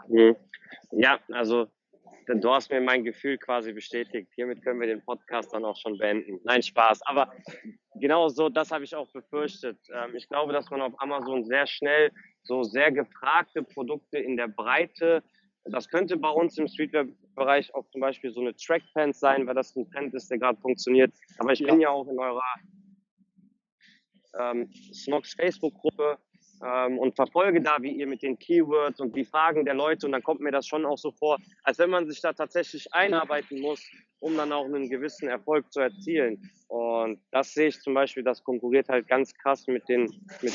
Mhm. 0.08 0.36
Ja, 0.92 1.20
also 1.32 1.68
du 2.28 2.50
hast 2.52 2.72
mir 2.72 2.82
mein 2.82 3.04
Gefühl 3.04 3.38
quasi 3.38 3.74
bestätigt. 3.74 4.32
Hiermit 4.36 4.64
können 4.64 4.80
wir 4.80 4.88
den 4.88 5.04
Podcast 5.04 5.54
dann 5.54 5.66
auch 5.66 5.78
schon 5.78 5.98
beenden. 5.98 6.40
Nein, 6.44 6.62
Spaß. 6.62 7.02
Aber 7.04 7.34
genau 7.96 8.30
so, 8.30 8.50
das 8.50 8.72
habe 8.72 8.84
ich 8.84 8.96
auch 8.96 9.12
befürchtet. 9.12 9.78
Ähm, 9.94 10.16
ich 10.16 10.28
glaube, 10.30 10.54
dass 10.54 10.70
man 10.70 10.82
auf 10.82 10.94
Amazon 10.98 11.44
sehr 11.44 11.68
schnell 11.68 12.12
so 12.44 12.64
sehr 12.64 12.92
gefragte 12.92 13.64
Produkte 13.64 14.18
in 14.18 14.38
der 14.38 14.48
Breite, 14.48 15.24
das 15.66 15.88
könnte 15.88 16.18
bei 16.18 16.30
uns 16.30 16.58
im 16.58 16.68
Streetwear-Bereich 16.68 17.74
auch 17.74 17.88
zum 17.90 18.02
Beispiel 18.02 18.32
so 18.32 18.42
eine 18.42 18.54
Trackpants 18.56 19.20
sein, 19.20 19.48
weil 19.48 19.56
das 19.56 19.76
ein 19.76 19.90
Trend 19.90 20.14
ist, 20.14 20.30
der 20.30 20.38
gerade 20.38 20.60
funktioniert. 20.60 21.14
Aber 21.38 21.54
ich 21.54 21.60
ja. 21.60 21.68
bin 21.68 21.80
ja 21.80 21.90
auch 21.90 22.08
in 22.08 22.20
eurer 22.20 22.42
ähm, 24.38 24.70
Snox 24.94 25.34
Facebook-Gruppe 25.36 26.18
ähm, 26.64 26.98
und 26.98 27.16
verfolge 27.16 27.62
da, 27.62 27.78
wie 27.82 27.92
ihr 27.92 28.08
mit 28.08 28.22
den 28.22 28.40
Keywords 28.40 29.00
und 29.00 29.16
die 29.16 29.26
Fragen 29.26 29.66
der 29.66 29.74
Leute 29.74 30.06
und 30.06 30.12
dann 30.12 30.24
kommt 30.24 30.42
mir 30.42 30.52
das 30.52 30.68
schon 30.68 30.86
auch 30.86 30.98
so 30.98 31.12
vor, 31.12 31.38
als 31.64 31.80
wenn 31.80 31.90
man 31.90 32.08
sich 32.08 32.22
da 32.22 32.34
tatsächlich 32.34 32.94
einarbeiten 32.94 33.60
muss, 33.60 33.82
um 34.20 34.38
dann 34.38 34.52
auch 34.52 34.66
einen 34.66 34.90
gewissen 34.90 35.28
Erfolg 35.28 35.72
zu 35.72 35.82
erzielen. 35.82 36.50
Und 36.68 37.20
das 37.32 37.54
sehe 37.54 37.68
ich 37.68 37.80
zum 37.82 37.94
Beispiel, 37.94 38.24
das 38.24 38.44
konkurriert 38.44 38.90
halt 38.90 39.08
ganz 39.08 39.34
krass 39.34 39.68
mit 39.68 39.88
den, 39.90 40.04
mit 40.42 40.54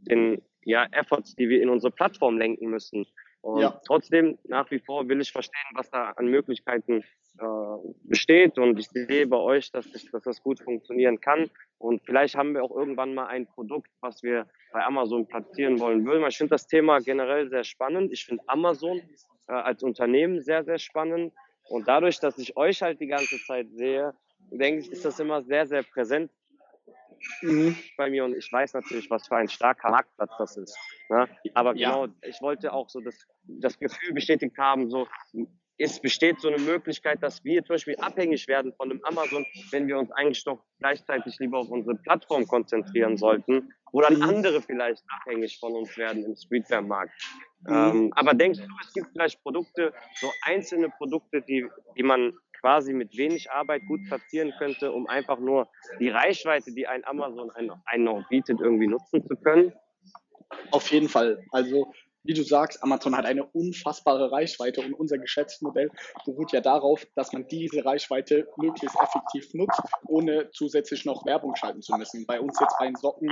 den 0.00 0.42
ja, 0.64 0.86
Efforts, 0.92 1.34
die 1.36 1.48
wir 1.48 1.62
in 1.62 1.68
unsere 1.68 1.92
Plattform 1.92 2.38
lenken 2.38 2.68
müssen. 2.68 3.06
Und 3.40 3.60
ja. 3.60 3.80
trotzdem, 3.86 4.38
nach 4.44 4.70
wie 4.70 4.80
vor 4.80 5.08
will 5.08 5.20
ich 5.20 5.30
verstehen, 5.30 5.70
was 5.74 5.90
da 5.90 6.10
an 6.10 6.26
Möglichkeiten 6.26 7.04
äh, 7.38 7.44
besteht 8.02 8.58
und 8.58 8.78
ich 8.78 8.88
sehe 8.88 9.26
bei 9.26 9.36
euch, 9.36 9.70
dass, 9.70 9.86
ich, 9.94 10.10
dass 10.10 10.24
das 10.24 10.42
gut 10.42 10.60
funktionieren 10.60 11.20
kann. 11.20 11.48
Und 11.78 12.02
vielleicht 12.04 12.34
haben 12.34 12.54
wir 12.54 12.64
auch 12.64 12.74
irgendwann 12.74 13.14
mal 13.14 13.26
ein 13.26 13.46
Produkt, 13.46 13.90
was 14.00 14.22
wir 14.22 14.46
bei 14.72 14.84
Amazon 14.84 15.26
platzieren 15.26 15.78
wollen 15.78 16.04
würden. 16.04 16.26
Ich 16.26 16.36
finde 16.36 16.50
das 16.50 16.66
Thema 16.66 16.98
generell 16.98 17.48
sehr 17.48 17.64
spannend. 17.64 18.12
Ich 18.12 18.24
finde 18.24 18.42
Amazon 18.48 19.00
äh, 19.46 19.52
als 19.52 19.82
Unternehmen 19.84 20.40
sehr, 20.40 20.64
sehr 20.64 20.78
spannend. 20.78 21.32
Und 21.68 21.86
dadurch, 21.86 22.18
dass 22.18 22.38
ich 22.38 22.56
euch 22.56 22.82
halt 22.82 23.00
die 23.00 23.06
ganze 23.06 23.38
Zeit 23.46 23.68
sehe, 23.70 24.14
denke 24.50 24.80
ich, 24.80 24.90
ist 24.90 25.04
das 25.04 25.20
immer 25.20 25.42
sehr, 25.42 25.66
sehr 25.66 25.84
präsent 25.84 26.32
mhm. 27.42 27.76
bei 27.96 28.10
mir 28.10 28.24
und 28.24 28.36
ich 28.36 28.50
weiß 28.50 28.74
natürlich, 28.74 29.10
was 29.10 29.26
für 29.26 29.36
ein 29.36 29.48
starker 29.48 29.90
Marktplatz 29.90 30.32
das 30.38 30.56
ist. 30.56 30.78
Ne? 31.08 31.28
Aber 31.54 31.74
ja. 31.76 31.90
genau, 31.90 32.14
ich 32.22 32.40
wollte 32.40 32.72
auch 32.72 32.88
so 32.88 33.00
das, 33.00 33.26
das 33.44 33.78
Gefühl 33.78 34.12
bestätigt 34.14 34.56
haben, 34.58 34.90
so 34.90 35.06
es 35.78 36.00
besteht 36.00 36.40
so 36.40 36.48
eine 36.48 36.58
Möglichkeit, 36.58 37.22
dass 37.22 37.44
wir 37.44 37.62
zum 37.64 37.74
Beispiel 37.74 37.96
abhängig 37.96 38.48
werden 38.48 38.72
von 38.72 38.88
dem 38.88 39.02
Amazon, 39.04 39.46
wenn 39.70 39.86
wir 39.86 39.96
uns 39.96 40.10
eigentlich 40.10 40.42
doch 40.44 40.64
gleichzeitig 40.80 41.38
lieber 41.38 41.58
auf 41.58 41.70
unsere 41.70 41.96
Plattform 41.96 42.46
konzentrieren 42.48 43.16
sollten, 43.16 43.72
wo 43.92 44.00
dann 44.00 44.16
mhm. 44.16 44.22
andere 44.22 44.60
vielleicht 44.60 45.04
abhängig 45.08 45.58
von 45.60 45.72
uns 45.72 45.96
werden 45.96 46.24
im 46.24 46.34
Streetwear-Markt. 46.34 47.12
Mhm. 47.60 47.72
Ähm, 47.72 48.12
aber 48.16 48.34
denkst 48.34 48.58
du, 48.58 48.66
es 48.82 48.92
gibt 48.92 49.08
vielleicht 49.12 49.40
Produkte, 49.42 49.94
so 50.14 50.30
einzelne 50.42 50.90
Produkte, 50.90 51.42
die, 51.42 51.66
die 51.96 52.02
man 52.02 52.32
quasi 52.60 52.92
mit 52.92 53.16
wenig 53.16 53.50
Arbeit 53.50 53.82
gut 53.86 54.00
platzieren 54.06 54.52
könnte, 54.58 54.92
um 54.92 55.06
einfach 55.06 55.38
nur 55.38 55.68
die 56.00 56.08
Reichweite, 56.08 56.72
die 56.72 56.86
ein 56.86 57.04
Amazon 57.04 57.50
einen 57.50 58.04
noch 58.04 58.28
bietet, 58.28 58.60
irgendwie 58.60 58.86
nutzen 58.86 59.26
zu 59.26 59.36
können? 59.36 59.72
Auf 60.70 60.90
jeden 60.90 61.08
Fall. 61.08 61.44
Also 61.50 61.92
wie 62.24 62.34
du 62.34 62.42
sagst, 62.42 62.82
Amazon 62.82 63.16
hat 63.16 63.24
eine 63.24 63.44
unfassbare 63.44 64.30
Reichweite 64.30 64.82
und 64.82 64.92
unser 64.92 65.18
Geschäftsmodell 65.18 65.90
beruht 66.26 66.52
ja 66.52 66.60
darauf, 66.60 67.06
dass 67.14 67.32
man 67.32 67.46
diese 67.46 67.84
Reichweite 67.84 68.48
möglichst 68.56 69.00
effektiv 69.00 69.54
nutzt, 69.54 69.80
ohne 70.06 70.50
zusätzlich 70.50 71.04
noch 71.06 71.24
Werbung 71.24 71.56
schalten 71.56 71.80
zu 71.80 71.96
müssen. 71.96 72.26
Bei 72.26 72.40
uns 72.40 72.58
jetzt 72.60 72.76
bei 72.78 72.86
den 72.86 72.96
Socken 72.96 73.30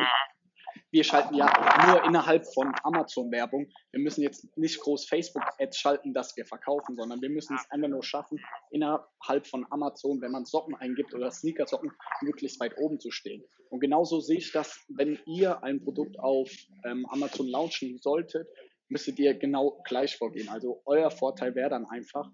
wir 0.90 1.04
schalten 1.04 1.34
ja 1.34 1.46
nur 1.86 2.04
innerhalb 2.04 2.46
von 2.54 2.72
Amazon 2.82 3.30
Werbung. 3.30 3.66
Wir 3.92 4.00
müssen 4.00 4.22
jetzt 4.22 4.56
nicht 4.56 4.80
groß 4.80 5.06
Facebook 5.08 5.42
Ads 5.58 5.78
schalten, 5.78 6.12
dass 6.12 6.36
wir 6.36 6.44
verkaufen, 6.44 6.96
sondern 6.96 7.20
wir 7.20 7.30
müssen 7.30 7.56
es 7.56 7.70
einfach 7.70 7.88
nur 7.88 8.02
schaffen, 8.02 8.38
innerhalb 8.70 9.46
von 9.46 9.66
Amazon, 9.70 10.20
wenn 10.20 10.32
man 10.32 10.44
Socken 10.44 10.74
eingibt 10.74 11.14
oder 11.14 11.30
Sneaker-Socken, 11.30 11.90
möglichst 12.22 12.60
weit 12.60 12.76
oben 12.78 13.00
zu 13.00 13.10
stehen. 13.10 13.44
Und 13.70 13.80
genauso 13.80 14.20
sehe 14.20 14.38
ich 14.38 14.52
das, 14.52 14.84
wenn 14.88 15.18
ihr 15.26 15.62
ein 15.62 15.82
Produkt 15.82 16.18
auf 16.18 16.50
ähm, 16.84 17.06
Amazon 17.06 17.48
launchen 17.48 17.98
solltet, 17.98 18.48
müsstet 18.88 19.18
ihr 19.18 19.34
genau 19.34 19.82
gleich 19.84 20.16
vorgehen. 20.16 20.48
Also 20.48 20.82
euer 20.84 21.10
Vorteil 21.10 21.54
wäre 21.54 21.70
dann 21.70 21.86
einfach, 21.86 22.30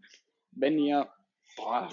wenn 0.50 0.78
ihr 0.78 1.10
boah, 1.56 1.88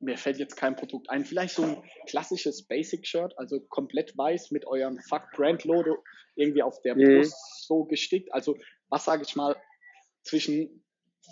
mir 0.00 0.16
fällt 0.16 0.38
jetzt 0.38 0.56
kein 0.56 0.76
Produkt 0.76 1.10
ein. 1.10 1.24
Vielleicht 1.24 1.54
so 1.54 1.62
ein 1.62 1.82
klassisches 2.06 2.66
Basic-Shirt, 2.66 3.34
also 3.36 3.60
komplett 3.60 4.16
weiß 4.16 4.50
mit 4.50 4.66
eurem 4.66 4.98
Fuck 5.00 5.30
Brand 5.34 5.64
Logo 5.64 5.98
irgendwie 6.36 6.62
auf 6.62 6.80
der 6.82 6.94
mhm. 6.94 7.18
Brust 7.18 7.66
so 7.66 7.84
gestickt. 7.84 8.32
Also 8.32 8.56
was 8.88 9.04
sage 9.04 9.24
ich 9.26 9.34
mal 9.34 9.56
zwischen 10.22 10.84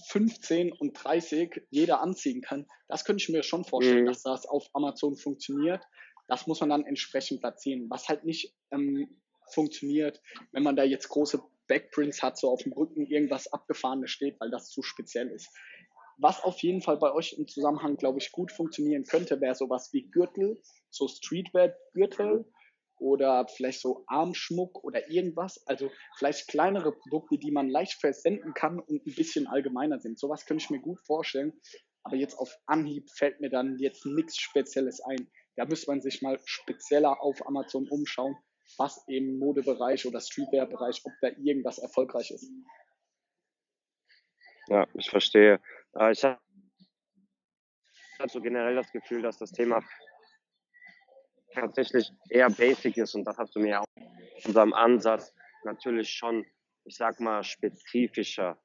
15 0.08 0.72
und 0.72 0.92
30 0.92 1.62
jeder 1.70 2.00
anziehen 2.00 2.42
kann. 2.42 2.66
Das 2.88 3.04
könnte 3.04 3.22
ich 3.22 3.28
mir 3.28 3.42
schon 3.42 3.64
vorstellen, 3.64 4.02
mhm. 4.02 4.06
dass 4.06 4.22
das 4.22 4.46
auf 4.46 4.68
Amazon 4.72 5.16
funktioniert. 5.16 5.82
Das 6.28 6.46
muss 6.46 6.60
man 6.60 6.70
dann 6.70 6.84
entsprechend 6.84 7.40
platzieren. 7.40 7.86
Was 7.88 8.08
halt 8.08 8.24
nicht 8.24 8.54
ähm, 8.72 9.08
funktioniert, 9.52 10.20
wenn 10.52 10.62
man 10.62 10.76
da 10.76 10.82
jetzt 10.82 11.08
große 11.08 11.40
Backprints 11.68 12.22
hat, 12.22 12.38
so 12.38 12.50
auf 12.50 12.62
dem 12.62 12.72
Rücken 12.72 13.06
irgendwas 13.06 13.52
abgefahrenes 13.52 14.10
steht, 14.10 14.38
weil 14.40 14.50
das 14.50 14.68
zu 14.68 14.82
speziell 14.82 15.28
ist. 15.28 15.50
Was 16.18 16.42
auf 16.42 16.58
jeden 16.62 16.80
Fall 16.80 16.96
bei 16.96 17.12
euch 17.12 17.34
im 17.34 17.46
Zusammenhang, 17.46 17.96
glaube 17.96 18.18
ich, 18.18 18.32
gut 18.32 18.50
funktionieren 18.50 19.04
könnte, 19.04 19.40
wäre 19.40 19.54
sowas 19.54 19.92
wie 19.92 20.08
Gürtel, 20.10 20.60
so 20.88 21.08
Streetwear-Gürtel 21.08 22.46
oder 22.98 23.46
vielleicht 23.48 23.80
so 23.80 24.04
Armschmuck 24.06 24.82
oder 24.82 25.10
irgendwas. 25.10 25.62
Also 25.66 25.90
vielleicht 26.16 26.48
kleinere 26.48 26.92
Produkte, 26.92 27.38
die 27.38 27.50
man 27.50 27.68
leicht 27.68 28.00
versenden 28.00 28.54
kann 28.54 28.78
und 28.78 29.06
ein 29.06 29.14
bisschen 29.14 29.46
allgemeiner 29.46 30.00
sind. 30.00 30.18
Sowas 30.18 30.46
könnte 30.46 30.64
ich 30.64 30.70
mir 30.70 30.80
gut 30.80 31.00
vorstellen. 31.00 31.52
Aber 32.02 32.16
jetzt 32.16 32.38
auf 32.38 32.56
Anhieb 32.66 33.10
fällt 33.10 33.40
mir 33.40 33.50
dann 33.50 33.76
jetzt 33.78 34.06
nichts 34.06 34.38
Spezielles 34.38 35.00
ein. 35.00 35.28
Da 35.56 35.64
müsste 35.66 35.90
man 35.90 36.00
sich 36.00 36.22
mal 36.22 36.38
spezieller 36.44 37.20
auf 37.20 37.46
Amazon 37.46 37.88
umschauen, 37.88 38.36
was 38.78 39.02
im 39.08 39.38
Modebereich 39.38 40.06
oder 40.06 40.20
Streetwear-Bereich, 40.20 41.02
ob 41.04 41.12
da 41.20 41.28
irgendwas 41.42 41.78
erfolgreich 41.78 42.30
ist. 42.30 42.50
Ja, 44.68 44.86
ich 44.94 45.10
verstehe. 45.10 45.60
Äh, 45.98 46.12
ich 46.12 46.24
habe 46.24 46.38
so 48.28 48.40
generell 48.40 48.74
das 48.74 48.90
Gefühl, 48.92 49.22
dass 49.22 49.38
das 49.38 49.52
Thema 49.52 49.82
tatsächlich 51.52 52.10
eher 52.28 52.50
basic 52.50 52.96
ist 52.96 53.14
und 53.14 53.24
das 53.24 53.38
hast 53.38 53.54
du 53.56 53.60
mir 53.60 53.80
auch 53.80 53.86
in 53.96 54.46
unserem 54.46 54.74
Ansatz 54.74 55.32
natürlich 55.64 56.10
schon, 56.10 56.44
ich 56.84 56.96
sag 56.96 57.18
mal, 57.20 57.42
spezifischer. 57.42 58.58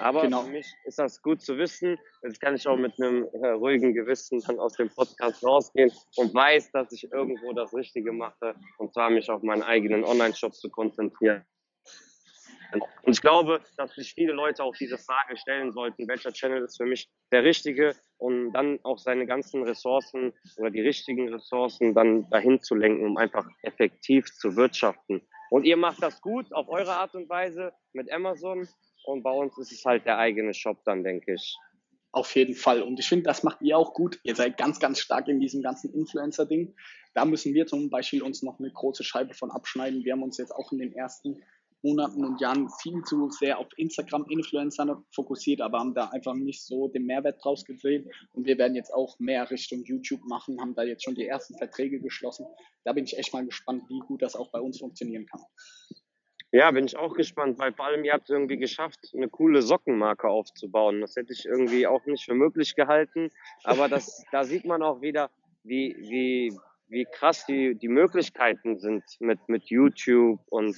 Aber 0.00 0.22
genau. 0.22 0.42
für 0.42 0.50
mich 0.50 0.66
ist 0.84 0.98
das 0.98 1.22
gut 1.22 1.40
zu 1.40 1.56
wissen. 1.58 1.98
Jetzt 2.22 2.40
kann 2.40 2.54
ich 2.56 2.66
auch 2.66 2.76
mit 2.76 3.00
einem 3.00 3.28
äh, 3.32 3.48
ruhigen 3.48 3.94
Gewissen 3.94 4.40
dann 4.40 4.58
aus 4.58 4.72
dem 4.74 4.88
Podcast 4.88 5.44
rausgehen 5.44 5.92
und 6.16 6.34
weiß, 6.34 6.72
dass 6.72 6.90
ich 6.92 7.12
irgendwo 7.12 7.52
das 7.52 7.72
Richtige 7.74 8.12
mache 8.12 8.54
und 8.78 8.92
zwar 8.92 9.10
mich 9.10 9.30
auf 9.30 9.42
meinen 9.42 9.62
eigenen 9.62 10.04
Online-Shop 10.04 10.54
zu 10.54 10.68
konzentrieren. 10.70 11.44
Und 12.72 13.12
ich 13.12 13.20
glaube, 13.20 13.62
dass 13.76 13.94
sich 13.94 14.12
viele 14.12 14.32
Leute 14.32 14.62
auch 14.62 14.76
diese 14.76 14.98
Frage 14.98 15.36
stellen 15.36 15.72
sollten, 15.72 16.06
welcher 16.08 16.32
Channel 16.32 16.64
ist 16.64 16.76
für 16.76 16.84
mich 16.84 17.08
der 17.32 17.44
richtige, 17.44 17.94
um 18.18 18.52
dann 18.52 18.78
auch 18.82 18.98
seine 18.98 19.26
ganzen 19.26 19.62
Ressourcen 19.62 20.34
oder 20.58 20.70
die 20.70 20.82
richtigen 20.82 21.32
Ressourcen 21.32 21.94
dann 21.94 22.28
dahin 22.30 22.60
zu 22.60 22.74
lenken, 22.74 23.06
um 23.06 23.16
einfach 23.16 23.46
effektiv 23.62 24.26
zu 24.26 24.56
wirtschaften. 24.56 25.22
Und 25.50 25.64
ihr 25.64 25.78
macht 25.78 26.02
das 26.02 26.20
gut 26.20 26.52
auf 26.52 26.68
eure 26.68 26.92
Art 26.92 27.14
und 27.14 27.28
Weise 27.28 27.72
mit 27.92 28.12
Amazon 28.12 28.68
und 29.04 29.22
bei 29.22 29.30
uns 29.30 29.56
ist 29.56 29.72
es 29.72 29.84
halt 29.84 30.04
der 30.04 30.18
eigene 30.18 30.52
Shop 30.52 30.84
dann, 30.84 31.02
denke 31.02 31.34
ich. 31.34 31.56
Auf 32.12 32.34
jeden 32.34 32.54
Fall. 32.54 32.82
Und 32.82 32.98
ich 32.98 33.08
finde, 33.08 33.24
das 33.24 33.42
macht 33.42 33.60
ihr 33.62 33.76
auch 33.76 33.92
gut. 33.94 34.18
Ihr 34.22 34.34
seid 34.34 34.56
ganz, 34.56 34.80
ganz 34.80 34.98
stark 34.98 35.28
in 35.28 35.40
diesem 35.40 35.62
ganzen 35.62 35.92
Influencer-Ding. 35.94 36.74
Da 37.14 37.24
müssen 37.24 37.54
wir 37.54 37.66
zum 37.66 37.90
Beispiel 37.90 38.22
uns 38.22 38.42
noch 38.42 38.58
eine 38.58 38.72
große 38.72 39.04
Scheibe 39.04 39.34
von 39.34 39.50
abschneiden. 39.50 40.04
Wir 40.04 40.12
haben 40.12 40.22
uns 40.22 40.38
jetzt 40.38 40.52
auch 40.52 40.72
in 40.72 40.78
den 40.78 40.92
ersten 40.92 41.42
Monaten 41.82 42.24
und 42.24 42.40
Jahren 42.40 42.68
viel 42.82 43.02
zu 43.02 43.30
sehr 43.30 43.58
auf 43.58 43.68
Instagram-Influencer 43.76 45.02
fokussiert, 45.14 45.60
aber 45.60 45.78
haben 45.78 45.94
da 45.94 46.08
einfach 46.08 46.34
nicht 46.34 46.62
so 46.64 46.88
den 46.88 47.06
Mehrwert 47.06 47.42
draus 47.42 47.64
gesehen. 47.64 48.10
Und 48.32 48.46
wir 48.46 48.58
werden 48.58 48.74
jetzt 48.74 48.92
auch 48.92 49.18
mehr 49.18 49.50
Richtung 49.50 49.84
YouTube 49.84 50.24
machen, 50.24 50.60
haben 50.60 50.74
da 50.74 50.82
jetzt 50.82 51.04
schon 51.04 51.14
die 51.14 51.26
ersten 51.26 51.56
Verträge 51.56 52.00
geschlossen. 52.00 52.46
Da 52.84 52.92
bin 52.92 53.04
ich 53.04 53.16
echt 53.16 53.32
mal 53.32 53.44
gespannt, 53.44 53.84
wie 53.88 54.00
gut 54.00 54.22
das 54.22 54.36
auch 54.36 54.50
bei 54.50 54.60
uns 54.60 54.78
funktionieren 54.78 55.26
kann. 55.26 55.42
Ja, 56.50 56.70
bin 56.70 56.86
ich 56.86 56.96
auch 56.96 57.12
gespannt, 57.12 57.58
weil 57.58 57.74
vor 57.74 57.86
allem 57.86 58.04
ihr 58.04 58.14
habt 58.14 58.24
es 58.24 58.30
irgendwie 58.30 58.56
geschafft, 58.56 59.12
eine 59.14 59.28
coole 59.28 59.60
Sockenmarke 59.60 60.28
aufzubauen. 60.28 61.02
Das 61.02 61.14
hätte 61.14 61.34
ich 61.34 61.44
irgendwie 61.44 61.86
auch 61.86 62.06
nicht 62.06 62.24
für 62.24 62.34
möglich 62.34 62.74
gehalten. 62.74 63.30
Aber 63.64 63.88
das, 63.88 64.24
da 64.32 64.44
sieht 64.44 64.64
man 64.64 64.82
auch 64.82 65.02
wieder, 65.02 65.30
wie, 65.62 65.94
wie, 65.98 66.58
wie 66.88 67.04
krass 67.04 67.44
die, 67.44 67.74
die 67.74 67.88
Möglichkeiten 67.88 68.78
sind 68.78 69.04
mit, 69.20 69.46
mit 69.48 69.64
YouTube 69.64 70.40
und 70.48 70.74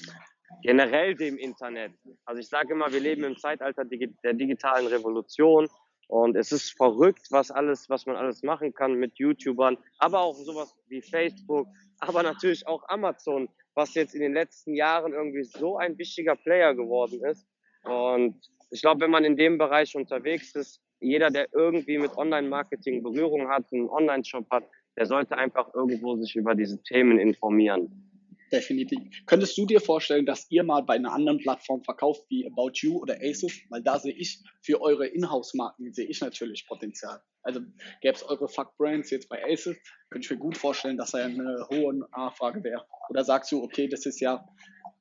generell 0.63 1.15
dem 1.15 1.37
Internet. 1.39 1.93
Also 2.25 2.41
ich 2.41 2.49
sage 2.49 2.73
immer, 2.73 2.93
wir 2.93 3.01
leben 3.01 3.25
im 3.25 3.37
Zeitalter 3.37 3.85
der 3.85 4.35
digitalen 4.35 4.87
Revolution 4.87 5.69
und 6.09 6.37
es 6.37 6.51
ist 6.51 6.77
verrückt, 6.77 7.29
was 7.31 7.51
alles, 7.51 7.89
was 7.89 8.05
man 8.05 8.17
alles 8.17 8.43
machen 8.43 8.75
kann 8.75 8.95
mit 8.95 9.17
YouTubern, 9.19 9.79
aber 9.99 10.21
auch 10.21 10.35
sowas 10.35 10.75
wie 10.89 11.03
Facebook, 11.03 11.69
aber 12.01 12.23
natürlich 12.23 12.67
auch 12.67 12.83
Amazon, 12.89 13.49
was 13.75 13.95
jetzt 13.95 14.15
in 14.15 14.21
den 14.21 14.35
letzten 14.35 14.75
Jahren 14.75 15.13
irgendwie 15.13 15.45
so 15.45 15.77
ein 15.77 15.97
wichtiger 15.99 16.35
Player 16.35 16.75
geworden 16.75 17.25
ist. 17.25 17.47
Und 17.85 18.41
ich 18.71 18.83
glaube, 18.83 19.03
wenn 19.03 19.11
man 19.11 19.25
in 19.25 19.37
dem 19.37 19.57
Bereich 19.57 19.95
unterwegs 19.95 20.55
ist, 20.55 20.81
jeder, 20.99 21.31
der 21.31 21.49
irgendwie 21.53 21.99
mit 21.99 22.17
Online-Marketing 22.17 23.03
Berührung 23.03 23.49
hat, 23.49 23.73
einen 23.73 23.89
Online-Shop 23.89 24.47
hat, 24.51 24.65
der 24.97 25.07
sollte 25.07 25.37
einfach 25.37 25.73
irgendwo 25.75 26.17
sich 26.17 26.37
über 26.37 26.55
diese 26.55 26.83
Themen 26.83 27.19
informieren. 27.19 28.10
Definitiv. 28.53 29.01
Könntest 29.27 29.57
du 29.57 29.65
dir 29.65 29.81
vorstellen, 29.81 30.27
dass 30.27 30.51
ihr 30.51 30.65
mal 30.65 30.83
bei 30.83 30.95
einer 30.95 31.13
anderen 31.13 31.39
Plattform 31.39 31.85
verkauft 31.85 32.25
wie 32.29 32.47
About 32.47 32.73
You 32.75 32.99
oder 32.99 33.17
Asus? 33.23 33.53
Weil 33.69 33.83
da 33.83 33.99
sehe 33.99 34.13
ich 34.13 34.43
für 34.61 34.81
eure 34.81 35.07
Inhouse-Marken 35.07 35.93
sehe 35.93 36.07
ich 36.07 36.21
natürlich 36.21 36.67
Potenzial. 36.67 37.23
Also 37.43 37.61
gäbe 38.01 38.17
es 38.17 38.25
eure 38.25 38.49
Fuck-Brands 38.49 39.11
jetzt 39.11 39.29
bei 39.29 39.43
Asus, 39.45 39.77
könnte 40.11 40.25
ich 40.25 40.31
mir 40.31 40.39
gut 40.39 40.59
vorstellen, 40.59 40.97
dass 40.97 41.13
da 41.13 41.19
eine 41.19 41.67
hohe 41.71 41.95
Nachfrage 41.95 42.63
wäre. 42.65 42.85
Oder 43.09 43.25
sagst 43.25 43.53
du, 43.53 43.63
okay, 43.63 43.89
das 43.89 44.05
ist 44.05 44.21
ja, 44.21 44.45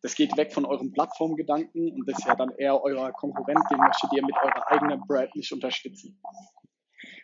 das 0.03 0.15
geht 0.15 0.37
weg 0.37 0.53
von 0.53 0.65
eurem 0.65 0.91
Plattformgedanken 0.91 1.91
und 1.91 2.07
das 2.07 2.19
ist 2.19 2.27
ja 2.27 2.35
dann 2.35 2.51
eher 2.57 2.81
euer 2.81 3.11
Konkurrent, 3.13 3.59
den 3.71 3.79
möchtet 3.79 4.13
ihr 4.13 4.21
mit 4.21 4.35
eurer 4.41 4.71
eigenen 4.71 5.01
Brand 5.07 5.35
nicht 5.35 5.51
unterstützen? 5.51 6.21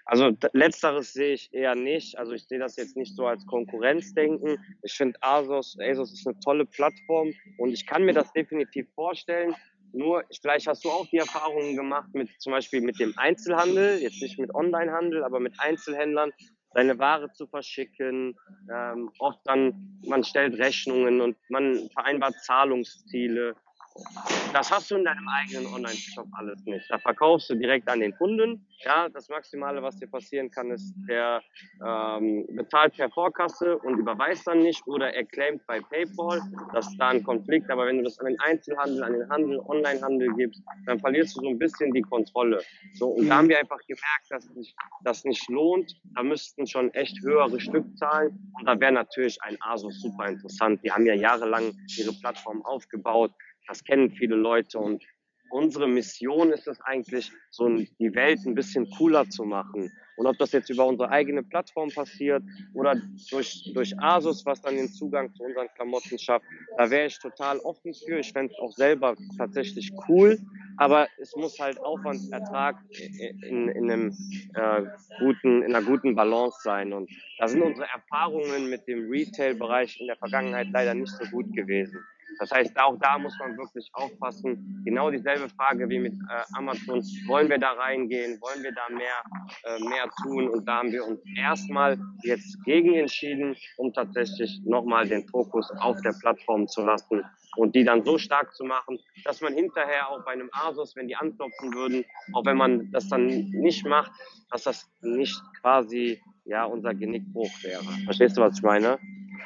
Also 0.05 0.31
letzteres 0.53 1.13
sehe 1.13 1.33
ich 1.33 1.53
eher 1.53 1.75
nicht. 1.75 2.17
Also 2.17 2.33
ich 2.33 2.47
sehe 2.47 2.59
das 2.59 2.75
jetzt 2.75 2.95
nicht 2.95 3.15
so 3.15 3.25
als 3.25 3.45
Konkurrenzdenken. 3.47 4.57
Ich 4.83 4.93
finde 4.93 5.17
Asos, 5.21 5.77
Asos 5.79 6.13
ist 6.13 6.27
eine 6.27 6.39
tolle 6.39 6.65
Plattform 6.65 7.33
und 7.57 7.71
ich 7.71 7.85
kann 7.87 8.03
mir 8.03 8.13
das 8.13 8.31
definitiv 8.33 8.87
vorstellen, 8.93 9.55
nur, 9.95 10.25
vielleicht 10.41 10.67
hast 10.67 10.83
du 10.83 10.89
auch 10.89 11.07
die 11.07 11.17
Erfahrungen 11.17 11.77
gemacht 11.77 12.09
mit 12.13 12.29
zum 12.41 12.51
Beispiel 12.51 12.81
mit 12.81 12.99
dem 12.99 13.17
Einzelhandel, 13.17 13.97
jetzt 13.99 14.21
nicht 14.21 14.37
mit 14.37 14.53
Onlinehandel, 14.53 15.23
aber 15.23 15.39
mit 15.39 15.53
Einzelhändlern, 15.57 16.33
seine 16.73 16.99
Ware 16.99 17.31
zu 17.31 17.47
verschicken. 17.47 18.35
Ähm, 18.69 19.09
oft 19.19 19.39
dann, 19.45 20.01
man 20.05 20.25
stellt 20.25 20.57
Rechnungen 20.59 21.21
und 21.21 21.37
man 21.49 21.89
vereinbart 21.93 22.35
Zahlungsziele. 22.43 23.55
Das 24.51 24.71
hast 24.71 24.91
du 24.91 24.95
in 24.95 25.05
deinem 25.05 25.27
eigenen 25.27 25.67
Online-Shop 25.67 26.27
alles 26.33 26.65
nicht. 26.65 26.89
Da 26.89 26.97
verkaufst 26.97 27.49
du 27.49 27.55
direkt 27.55 27.89
an 27.89 27.99
den 27.99 28.15
Kunden. 28.15 28.65
Ja, 28.83 29.09
das 29.09 29.29
Maximale, 29.29 29.81
was 29.81 29.97
dir 29.97 30.07
passieren 30.07 30.51
kann, 30.51 30.71
ist, 30.71 30.93
der 31.09 31.41
ähm, 31.85 32.45
bezahlt 32.51 32.95
per 32.95 33.09
Vorkasse 33.09 33.77
und 33.77 33.97
überweist 33.97 34.47
dann 34.47 34.59
nicht 34.59 34.85
oder 34.87 35.13
er 35.13 35.25
claimt 35.25 35.65
bei 35.67 35.79
PayPal. 35.79 36.41
Das 36.73 36.87
ist 36.87 36.97
da 36.97 37.09
ein 37.09 37.23
Konflikt. 37.23 37.69
Aber 37.69 37.85
wenn 37.85 37.97
du 37.97 38.03
das 38.03 38.19
an 38.19 38.27
den 38.27 38.39
Einzelhandel, 38.39 39.03
an 39.03 39.13
den 39.13 39.29
Handel, 39.29 39.59
Online-Handel 39.59 40.33
gibst, 40.35 40.61
dann 40.85 40.99
verlierst 40.99 41.35
du 41.37 41.41
so 41.41 41.49
ein 41.49 41.59
bisschen 41.59 41.93
die 41.93 42.01
Kontrolle. 42.01 42.61
So, 42.93 43.07
und 43.07 43.29
da 43.29 43.37
haben 43.37 43.49
wir 43.49 43.59
einfach 43.59 43.79
gemerkt, 43.87 44.29
dass 44.29 44.45
sich 44.45 44.75
das 45.03 45.23
nicht 45.23 45.49
lohnt. 45.49 45.93
Da 46.15 46.23
müssten 46.23 46.67
schon 46.67 46.93
echt 46.93 47.21
höhere 47.21 47.59
Stückzahlen. 47.59 48.51
Und 48.57 48.65
da 48.65 48.79
wäre 48.79 48.91
natürlich 48.91 49.41
ein 49.41 49.57
Asus 49.61 50.01
super 50.01 50.27
interessant. 50.27 50.81
Die 50.83 50.91
haben 50.91 51.05
ja 51.05 51.13
jahrelang 51.13 51.73
ihre 51.97 52.13
Plattform 52.13 52.61
aufgebaut 52.65 53.31
das 53.67 53.83
kennen 53.83 54.11
viele 54.11 54.35
Leute 54.35 54.79
und 54.79 55.03
unsere 55.49 55.87
Mission 55.87 56.51
ist 56.51 56.67
es 56.67 56.79
eigentlich, 56.81 57.31
so 57.49 57.69
die 57.69 58.13
Welt 58.13 58.39
ein 58.45 58.55
bisschen 58.55 58.89
cooler 58.97 59.29
zu 59.29 59.43
machen. 59.43 59.91
Und 60.17 60.27
ob 60.27 60.37
das 60.37 60.51
jetzt 60.53 60.69
über 60.69 60.85
unsere 60.85 61.09
eigene 61.09 61.43
Plattform 61.43 61.89
passiert 61.89 62.43
oder 62.73 62.95
durch, 63.29 63.71
durch 63.73 63.97
Asus, 63.99 64.45
was 64.45 64.61
dann 64.61 64.75
den 64.75 64.89
Zugang 64.89 65.33
zu 65.33 65.43
unseren 65.43 65.67
Klamotten 65.75 66.17
schafft, 66.17 66.45
da 66.77 66.89
wäre 66.89 67.07
ich 67.07 67.19
total 67.19 67.59
offen 67.59 67.93
für. 67.93 68.19
Ich 68.19 68.31
fände 68.31 68.53
es 68.53 68.59
auch 68.59 68.71
selber 68.71 69.15
tatsächlich 69.37 69.91
cool, 70.07 70.39
aber 70.77 71.07
es 71.19 71.35
muss 71.35 71.59
halt 71.59 71.77
Aufwand, 71.79 72.21
Ertrag 72.31 72.77
in, 73.47 73.69
in, 73.69 73.91
einem, 73.91 74.13
äh, 74.53 74.83
guten, 75.19 75.63
in 75.63 75.75
einer 75.75 75.85
guten 75.85 76.15
Balance 76.15 76.59
sein. 76.63 76.93
Und 76.93 77.09
da 77.39 77.47
sind 77.47 77.61
unsere 77.61 77.87
Erfahrungen 77.87 78.69
mit 78.69 78.87
dem 78.87 79.09
Retail-Bereich 79.09 79.99
in 79.99 80.07
der 80.07 80.17
Vergangenheit 80.17 80.67
leider 80.71 80.93
nicht 80.93 81.11
so 81.13 81.25
gut 81.29 81.53
gewesen. 81.55 81.99
Das 82.39 82.51
heißt, 82.51 82.77
auch 82.77 82.97
da 82.99 83.17
muss 83.17 83.37
man 83.39 83.57
wirklich 83.57 83.89
aufpassen. 83.93 84.81
Genau 84.85 85.09
dieselbe 85.09 85.49
Frage 85.49 85.89
wie 85.89 85.99
mit 85.99 86.13
äh, 86.13 86.57
Amazon. 86.57 87.01
Wollen 87.27 87.49
wir 87.49 87.57
da 87.57 87.71
reingehen? 87.73 88.39
Wollen 88.41 88.63
wir 88.63 88.71
da 88.73 88.89
mehr, 88.89 89.23
äh, 89.63 89.79
mehr 89.87 90.09
tun? 90.23 90.49
Und 90.49 90.67
da 90.67 90.79
haben 90.79 90.91
wir 90.91 91.05
uns 91.05 91.19
erstmal 91.37 91.97
jetzt 92.23 92.63
gegen 92.65 92.93
entschieden, 92.95 93.55
um 93.77 93.93
tatsächlich 93.93 94.61
nochmal 94.65 95.07
den 95.07 95.27
Fokus 95.27 95.69
auf 95.79 95.99
der 96.01 96.13
Plattform 96.19 96.67
zu 96.67 96.81
lassen 96.85 97.23
und 97.57 97.75
die 97.75 97.83
dann 97.83 98.03
so 98.03 98.17
stark 98.17 98.53
zu 98.53 98.63
machen, 98.65 98.99
dass 99.23 99.41
man 99.41 99.53
hinterher 99.53 100.09
auch 100.09 100.23
bei 100.25 100.31
einem 100.31 100.49
Asus, 100.51 100.95
wenn 100.95 101.07
die 101.07 101.15
anklopfen 101.15 101.73
würden, 101.73 102.05
auch 102.33 102.45
wenn 102.45 102.57
man 102.57 102.91
das 102.91 103.07
dann 103.07 103.27
nicht 103.27 103.85
macht, 103.85 104.11
dass 104.51 104.63
das 104.63 104.89
nicht 105.01 105.41
quasi 105.61 106.21
ja 106.45 106.65
unser 106.65 106.93
Genickbruch 106.93 107.51
wäre. 107.63 107.83
Verstehst 108.05 108.37
du, 108.37 108.41
was 108.41 108.57
ich 108.57 108.63
meine? 108.63 108.99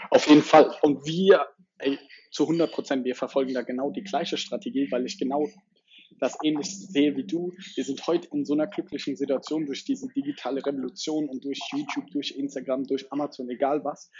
Auf 0.09 0.27
jeden 0.27 0.41
Fall. 0.41 0.71
Und 0.81 1.05
wir 1.05 1.45
ey, 1.79 1.97
zu 2.31 2.43
100 2.43 2.71
Prozent, 2.71 3.05
wir 3.05 3.15
verfolgen 3.15 3.53
da 3.53 3.61
genau 3.61 3.91
die 3.91 4.03
gleiche 4.03 4.37
Strategie, 4.37 4.87
weil 4.91 5.05
ich 5.05 5.17
genau 5.17 5.47
das 6.19 6.37
ähnlich 6.43 6.67
sehe 6.67 7.15
wie 7.15 7.25
du. 7.25 7.53
Wir 7.75 7.83
sind 7.83 8.05
heute 8.07 8.27
in 8.31 8.45
so 8.45 8.53
einer 8.53 8.67
glücklichen 8.67 9.15
Situation 9.15 9.65
durch 9.65 9.85
diese 9.85 10.07
digitale 10.09 10.65
Revolution 10.65 11.29
und 11.29 11.43
durch 11.45 11.59
YouTube, 11.71 12.09
durch 12.11 12.31
Instagram, 12.31 12.83
durch 12.83 13.11
Amazon, 13.11 13.49
egal 13.49 13.83
was, 13.83 14.11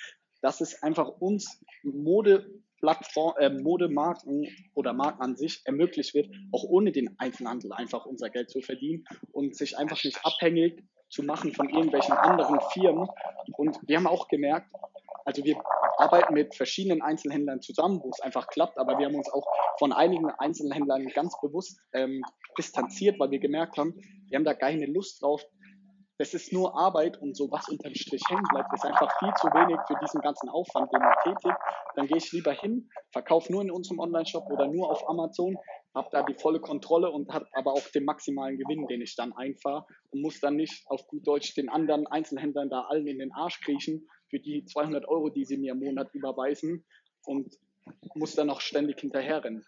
dass 0.41 0.62
es 0.62 0.82
einfach 0.82 1.10
uns 1.19 1.62
Modeplattform, 1.84 3.34
äh, 3.39 3.50
Modemarken 3.50 4.48
oder 4.74 4.93
Marken 4.93 5.22
an 5.22 5.36
sich 5.36 5.62
ermöglicht 5.65 6.13
wird, 6.13 6.30
auch 6.52 6.63
ohne 6.63 6.91
den 6.91 7.19
Einzelhandel 7.19 7.74
einfach 7.74 8.06
unser 8.06 8.30
Geld 8.30 8.50
zu 8.50 8.62
verdienen 8.62 9.04
und 9.32 9.56
sich 9.56 9.78
einfach 9.78 10.02
nicht 10.04 10.26
abhängig 10.26 10.84
zu 11.10 11.24
machen 11.24 11.54
von 11.54 11.69
irgendwelchen 11.69 12.13
anderen 12.13 12.60
Firmen. 12.72 13.10
Und 13.58 13.78
wir 13.88 13.98
haben 13.98 14.08
auch 14.08 14.28
gemerkt, 14.28 14.72
also 15.30 15.44
wir 15.44 15.62
arbeiten 15.98 16.34
mit 16.34 16.56
verschiedenen 16.56 17.04
Einzelhändlern 17.04 17.62
zusammen, 17.62 18.02
wo 18.04 18.10
es 18.10 18.20
einfach 18.20 18.48
klappt, 18.48 18.80
aber 18.80 18.98
wir 18.98 19.06
haben 19.06 19.15
uns 19.15 19.32
auch 19.32 19.46
von 19.78 19.94
einigen 19.94 20.28
Einzelhändlern 20.32 21.06
ganz 21.10 21.39
bewusst 21.39 21.80
ähm, 21.94 22.24
distanziert, 22.58 23.20
weil 23.20 23.30
wir 23.30 23.38
gemerkt 23.38 23.78
haben, 23.78 23.94
wir 24.28 24.38
haben 24.38 24.44
da 24.44 24.56
keine 24.56 24.88
Lust 24.88 25.22
drauf. 25.22 25.44
Das 26.18 26.34
ist 26.34 26.52
nur 26.52 26.76
Arbeit 26.76 27.22
und 27.22 27.38
so 27.38 27.52
was 27.52 27.70
unterm 27.70 27.94
Strich 27.94 28.24
hängen 28.28 28.44
bleibt, 28.52 28.74
ist 28.74 28.84
einfach 28.84 29.20
viel 29.20 29.32
zu 29.39 29.48
wenig 29.50 29.80
für 29.88 29.96
diesen 30.02 30.20
ganzen 30.22 30.50
Aufwand, 30.50 30.92
den 30.92 31.00
man 31.00 31.13
tätigt. 31.24 31.58
Dann 31.96 32.08
gehe 32.08 32.18
ich 32.18 32.32
lieber 32.32 32.54
hin, 32.54 32.89
verkaufe 33.12 33.52
nur 33.52 33.62
in 33.62 33.70
unserem 33.70 34.00
Online-Shop 34.00 34.50
oder 34.52 34.65
nur 34.65 34.89
auf 34.89 35.08
Amazon, 35.08 35.58
habe 35.94 36.10
da 36.12 36.24
die 36.24 36.34
volle 36.34 36.60
Kontrolle 36.60 37.12
und 37.12 37.32
habe 37.32 37.46
aber 37.54 37.74
auch 37.74 37.88
den 37.94 38.06
maximalen 38.06 38.58
Gewinn, 38.58 38.88
den 38.88 39.02
ich 39.02 39.15
dann 39.15 39.32
einfahre 39.34 39.86
und 40.10 40.24
muss 40.24 40.39
dann 40.39 40.56
nicht 40.56 40.84
auf 40.88 41.06
gut 41.06 41.28
Deutsch 41.28 41.54
den 41.54 41.70
anderen 41.70 42.08
Einzelhändlern 42.08 42.70
da 42.70 42.82
allen 42.89 43.06
in 43.06 43.20
den 43.20 43.32
Arsch 43.32 43.62
kriechen 43.62 44.08
für 44.30 44.39
die 44.39 44.65
200 44.65 45.08
Euro, 45.08 45.30
die 45.30 45.46
sie 45.46 45.58
mir 45.58 45.74
im 45.74 45.80
Monat 45.80 46.13
überweisen 46.13 46.86
und 47.26 47.58
muss 48.15 48.36
dann 48.36 48.48
noch 48.48 48.62
ständig 48.62 49.00
hinterherrennen. 49.00 49.65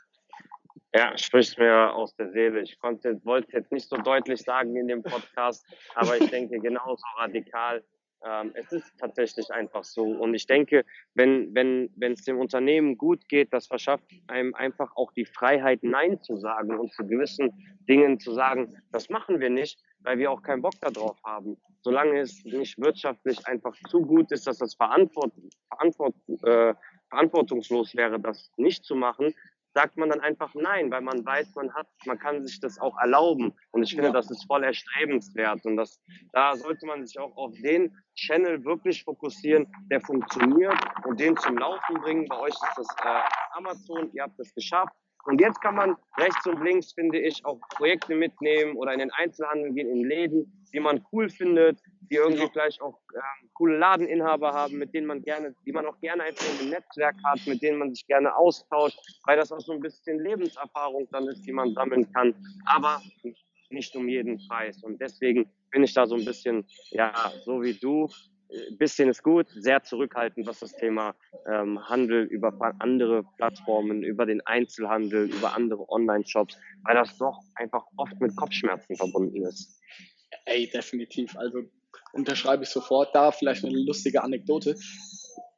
Ja, 0.94 1.18
spricht 1.18 1.58
mir 1.58 1.94
aus 1.94 2.16
der 2.16 2.32
Seele. 2.32 2.62
Ich 2.62 2.78
konnte, 2.78 3.24
wollte 3.24 3.54
jetzt 3.54 3.72
nicht 3.72 3.88
so 3.88 3.96
deutlich 3.98 4.42
sagen 4.42 4.76
in 4.76 4.88
dem 4.88 5.04
Podcast, 5.04 5.66
aber 5.96 6.18
ich 6.18 6.30
denke 6.30 6.60
genauso 6.62 7.04
radikal. 7.18 7.84
Ähm, 8.24 8.52
es 8.56 8.72
ist 8.72 8.92
tatsächlich 9.00 9.50
einfach 9.52 9.84
so. 9.84 10.04
Und 10.04 10.34
ich 10.34 10.46
denke, 10.46 10.84
wenn, 11.16 11.56
wenn, 11.56 11.90
wenn 11.96 12.12
es 12.14 12.24
dem 12.24 12.40
Unternehmen 12.40 12.98
gut 12.98 13.28
geht, 13.30 13.54
das 13.54 13.68
verschafft 13.68 14.04
einem 14.28 14.54
einfach 14.54 14.96
auch 14.96 15.12
die 15.14 15.26
Freiheit, 15.26 15.80
Nein 15.82 16.22
zu 16.22 16.36
sagen 16.36 16.78
und 16.78 16.94
zu 16.94 17.08
gewissen 17.08 17.52
Dingen 17.88 18.20
zu 18.20 18.34
sagen, 18.34 18.76
das 18.92 19.10
machen 19.10 19.40
wir 19.40 19.50
nicht, 19.50 19.80
weil 20.04 20.18
wir 20.18 20.32
auch 20.32 20.42
keinen 20.42 20.62
Bock 20.62 20.74
darauf 20.82 21.18
haben. 21.24 21.58
Solange 21.82 22.20
es 22.20 22.44
nicht 22.44 22.80
wirtschaftlich 22.80 23.46
einfach 23.48 23.76
zu 23.90 24.02
gut 24.02 24.32
ist, 24.32 24.48
dass 24.48 24.58
das 24.60 24.76
verantwort, 24.76 25.34
verantwort, 25.70 26.16
äh, 26.44 26.74
verantwortungslos 27.10 27.96
wäre, 27.96 28.20
das 28.20 28.52
nicht 28.58 28.86
zu 28.86 28.96
machen, 28.96 29.34
sagt 29.74 29.98
man 29.98 30.10
dann 30.10 30.20
einfach 30.20 30.54
nein, 30.54 30.92
weil 30.92 31.02
man 31.02 31.26
weiß, 31.26 31.56
man 31.56 31.74
hat, 31.74 31.88
man 32.06 32.20
kann 32.20 32.44
sich 32.46 32.60
das 32.60 32.80
auch 32.80 32.98
erlauben. 32.98 33.54
Und 33.72 33.84
ich 33.84 33.92
finde, 33.92 34.08
ja. 34.08 34.14
das 34.14 34.30
ist 34.30 34.46
voll 34.46 34.64
erstrebenswert. 34.64 35.66
Und 35.66 35.78
das, 35.78 36.02
da 36.34 36.56
sollte 36.56 36.86
man 36.86 37.06
sich 37.06 37.18
auch 37.20 37.36
auf 37.38 37.54
den 37.64 37.96
Channel 38.16 38.64
wirklich 38.66 39.04
fokussieren, 39.04 39.68
der 39.90 40.02
funktioniert 40.02 40.78
und 41.06 41.20
den 41.20 41.38
zum 41.38 41.58
Laufen 41.58 41.96
bringen. 42.02 42.28
Bei 42.28 42.40
euch 42.40 42.54
ist 42.54 42.74
das 42.76 42.88
äh, 43.04 43.22
Amazon, 43.54 44.12
ihr 44.14 44.24
habt 44.24 44.38
das 44.38 44.54
geschafft. 44.54 44.94
Und 45.26 45.40
jetzt 45.40 45.62
kann 45.62 45.76
man 45.76 45.96
rechts 46.18 46.46
und 46.48 46.64
links, 46.64 46.94
finde 46.94 47.20
ich, 47.20 47.46
auch 47.46 47.60
Projekte 47.70 48.16
mitnehmen 48.16 48.76
oder 48.76 48.94
in 48.94 49.00
den 49.00 49.12
Einzelhandel 49.12 49.72
gehen, 49.74 49.90
in 49.90 50.04
Läden, 50.04 50.52
die 50.74 50.80
man 50.80 51.06
cool 51.12 51.30
findet, 51.30 51.80
die 52.10 52.16
irgendwie 52.16 52.48
vielleicht 52.52 52.82
auch 52.82 53.00
ähm, 53.14 53.50
coole 53.54 53.78
Ladeninhaber 53.78 54.52
haben, 54.52 54.78
mit 54.78 54.94
denen 54.94 55.08
man 55.08 55.22
gerne, 55.22 55.56
die 55.66 55.72
man 55.72 55.86
auch 55.86 56.00
gerne 56.00 56.24
einfach 56.24 56.46
im 56.62 56.70
Netzwerk 56.70 57.16
hat, 57.24 57.40
mit 57.46 57.62
denen 57.62 57.78
man 57.78 57.94
sich 57.94 58.06
gerne 58.08 58.36
austauscht, 58.36 59.00
weil 59.26 59.38
das 59.38 59.52
auch 59.52 59.60
so 59.60 59.74
ein 59.74 59.80
bisschen 59.80 60.20
Lebenserfahrung 60.20 61.08
dann 61.12 61.28
ist, 61.28 61.46
die 61.46 61.54
man 61.54 61.74
sammeln 61.74 62.12
kann, 62.14 62.34
aber 62.66 63.02
nicht 63.70 63.96
um 63.96 64.08
jeden 64.08 64.40
Preis. 64.48 64.84
Und 64.84 65.00
deswegen 65.00 65.50
bin 65.72 65.84
ich 65.84 65.94
da 65.94 66.06
so 66.06 66.16
ein 66.16 66.26
bisschen, 66.26 66.66
ja, 66.90 67.14
so 67.46 67.62
wie 67.62 67.74
du, 67.74 68.10
bisschen 68.78 69.10
ist 69.10 69.24
gut, 69.24 69.48
sehr 69.50 69.84
zurückhaltend, 69.84 70.48
was 70.48 70.60
das 70.60 70.74
Thema 70.74 71.16
ähm, 71.48 71.80
Handel 71.88 72.24
über 72.24 72.54
andere 72.80 73.24
Plattformen, 73.38 74.04
über 74.04 74.26
den 74.26 74.42
Einzelhandel, 74.46 75.26
über 75.32 75.56
andere 75.56 75.90
Online-Shops, 75.90 76.58
weil 76.84 76.96
das 76.96 77.18
doch 77.18 77.40
einfach 77.56 77.84
oft 77.98 78.20
mit 78.20 78.36
Kopfschmerzen 78.36 78.96
verbunden 78.96 79.46
ist. 79.46 79.80
Ey, 80.46 80.70
definitiv. 80.70 81.36
Also 81.38 81.64
unterschreibe 82.14 82.64
ich 82.64 82.70
sofort. 82.70 83.14
Da 83.16 83.32
vielleicht 83.32 83.64
eine 83.64 83.78
lustige 83.78 84.24
Anekdote. 84.24 84.76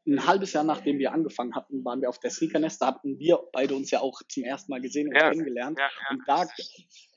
Ein 0.06 0.28
halbes 0.28 0.54
Jahr 0.54 0.66
nachdem 0.66 1.00
wir 1.00 1.14
angefangen 1.14 1.56
hatten, 1.56 1.84
waren 1.86 2.02
wir 2.02 2.10
auf 2.10 2.20
der 2.20 2.30
Sneakernest. 2.30 2.82
Da 2.82 2.88
hatten 2.88 3.18
wir 3.20 3.40
beide 3.54 3.74
uns 3.74 3.90
ja 3.92 4.02
auch 4.02 4.22
zum 4.28 4.44
ersten 4.44 4.72
Mal 4.72 4.82
gesehen 4.82 5.08
und 5.08 5.16
ja, 5.16 5.30
kennengelernt. 5.30 5.80
Ja, 5.80 5.86
ja. 5.86 6.10
Und 6.12 6.22
da 6.28 6.46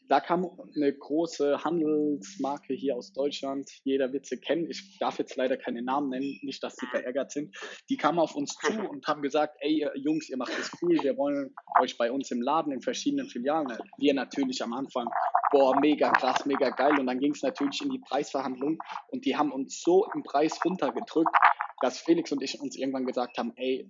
da 0.09 0.21
kam 0.21 0.51
eine 0.75 0.93
große 0.93 1.65
Handelsmarke 1.65 2.75
hier 2.75 2.97
aus 2.97 3.13
Deutschland, 3.13 3.71
jeder 3.85 4.13
wird 4.13 4.27
sie 4.27 4.39
kennen, 4.39 4.71
ich 4.71 4.99
darf 4.99 5.19
jetzt 5.19 5.37
leider 5.37 5.57
keine 5.57 5.83
Namen 5.83 6.11
nennen, 6.11 6.39
nicht, 6.43 6.63
dass 6.63 6.77
sie 6.77 6.87
verärgert 6.87 7.33
sind, 7.33 7.57
die 7.89 7.97
kamen 7.97 8.19
auf 8.19 8.35
uns 8.35 8.57
zu 8.57 8.73
und 8.89 9.07
haben 9.07 9.23
gesagt, 9.23 9.57
ey 9.61 9.89
Jungs, 9.97 10.29
ihr 10.29 10.37
macht 10.37 10.57
das 10.59 10.71
cool, 10.81 10.99
wir 11.03 11.17
wollen 11.17 11.55
euch 11.81 11.97
bei 11.99 12.11
uns 12.11 12.31
im 12.31 12.43
Laden 12.43 12.73
in 12.73 12.81
verschiedenen 12.81 13.29
Filialen. 13.29 13.77
Wir 13.99 14.15
natürlich 14.15 14.63
am 14.63 14.73
Anfang, 14.73 15.09
boah, 15.51 15.79
mega 15.81 16.11
krass, 16.11 16.47
mega 16.47 16.71
geil. 16.71 16.99
Und 16.99 17.07
dann 17.07 17.19
ging 17.19 17.33
es 17.33 17.43
natürlich 17.43 17.81
in 17.83 17.91
die 17.91 17.99
Preisverhandlung. 17.99 18.79
Und 19.11 19.25
die 19.25 19.37
haben 19.37 19.53
uns 19.53 19.83
so 19.83 20.07
im 20.15 20.23
Preis 20.23 20.59
runtergedrückt, 20.65 21.35
dass 21.81 21.99
Felix 21.99 22.33
und 22.33 22.43
ich 22.43 22.61
uns 22.61 22.77
irgendwann 22.77 23.07
gesagt 23.07 23.39
haben, 23.39 23.53
ey, 23.57 23.89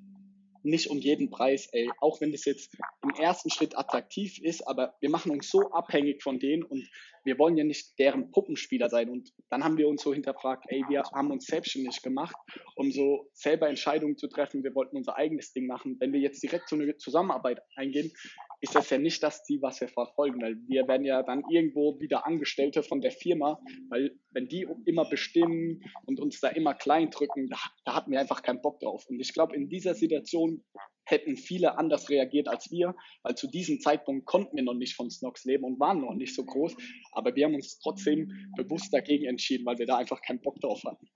nicht 0.66 0.90
um 0.90 0.98
jeden 0.98 1.30
Preis, 1.30 1.68
ey, 1.72 1.90
auch 2.00 2.20
wenn 2.20 2.32
das 2.32 2.44
jetzt 2.44 2.76
im 3.02 3.10
ersten 3.10 3.50
Schritt 3.50 3.78
attraktiv 3.78 4.38
ist, 4.42 4.66
aber 4.66 4.94
wir 5.00 5.10
machen 5.10 5.30
uns 5.30 5.50
so 5.50 5.70
abhängig 5.70 6.22
von 6.22 6.38
denen 6.38 6.62
und 6.62 6.88
wir 7.26 7.38
wollen 7.38 7.56
ja 7.56 7.64
nicht 7.64 7.98
deren 7.98 8.30
Puppenspieler 8.30 8.88
sein. 8.88 9.10
Und 9.10 9.32
dann 9.50 9.64
haben 9.64 9.76
wir 9.76 9.88
uns 9.88 10.02
so 10.02 10.14
hinterfragt, 10.14 10.64
ey, 10.68 10.84
wir 10.88 11.02
haben 11.12 11.30
uns 11.32 11.46
selbstständig 11.46 12.00
gemacht, 12.02 12.36
um 12.76 12.92
so 12.92 13.28
selber 13.32 13.68
Entscheidungen 13.68 14.16
zu 14.16 14.28
treffen. 14.28 14.62
Wir 14.62 14.74
wollten 14.74 14.96
unser 14.96 15.16
eigenes 15.16 15.52
Ding 15.52 15.66
machen. 15.66 15.96
Wenn 15.98 16.12
wir 16.12 16.20
jetzt 16.20 16.42
direkt 16.42 16.68
so 16.68 16.76
eine 16.76 16.96
Zusammenarbeit 16.96 17.60
eingehen, 17.74 18.12
ist 18.60 18.74
das 18.74 18.88
ja 18.90 18.98
nicht 18.98 19.22
das 19.22 19.42
Ziel, 19.44 19.60
was 19.60 19.80
wir 19.80 19.88
verfolgen, 19.88 20.40
weil 20.40 20.56
wir 20.66 20.88
werden 20.88 21.04
ja 21.04 21.22
dann 21.22 21.42
irgendwo 21.50 22.00
wieder 22.00 22.26
Angestellte 22.26 22.82
von 22.82 23.00
der 23.00 23.10
Firma, 23.10 23.60
weil 23.90 24.18
wenn 24.30 24.48
die 24.48 24.66
immer 24.86 25.08
bestimmen 25.08 25.82
und 26.06 26.20
uns 26.20 26.40
da 26.40 26.48
immer 26.48 26.74
klein 26.74 27.10
drücken, 27.10 27.48
da, 27.48 27.58
da 27.84 27.94
hatten 27.94 28.12
wir 28.12 28.20
einfach 28.20 28.42
keinen 28.42 28.62
Bock 28.62 28.80
drauf. 28.80 29.04
Und 29.08 29.20
ich 29.20 29.34
glaube, 29.34 29.54
in 29.54 29.68
dieser 29.68 29.94
Situation 29.94 30.55
hätten 31.04 31.36
viele 31.36 31.78
anders 31.78 32.10
reagiert 32.10 32.48
als 32.48 32.70
wir, 32.70 32.94
weil 33.22 33.36
zu 33.36 33.48
diesem 33.48 33.80
Zeitpunkt 33.80 34.26
konnten 34.26 34.56
wir 34.56 34.64
noch 34.64 34.74
nicht 34.74 34.96
von 34.96 35.10
Snox 35.10 35.44
leben 35.44 35.64
und 35.64 35.80
waren 35.80 36.00
noch 36.00 36.14
nicht 36.14 36.34
so 36.34 36.44
groß, 36.44 36.76
aber 37.12 37.34
wir 37.34 37.46
haben 37.46 37.54
uns 37.54 37.78
trotzdem 37.78 38.50
bewusst 38.56 38.92
dagegen 38.92 39.26
entschieden, 39.26 39.64
weil 39.64 39.78
wir 39.78 39.86
da 39.86 39.96
einfach 39.96 40.20
keinen 40.20 40.40
Bock 40.40 40.60
drauf 40.60 40.82
hatten. 40.84 41.08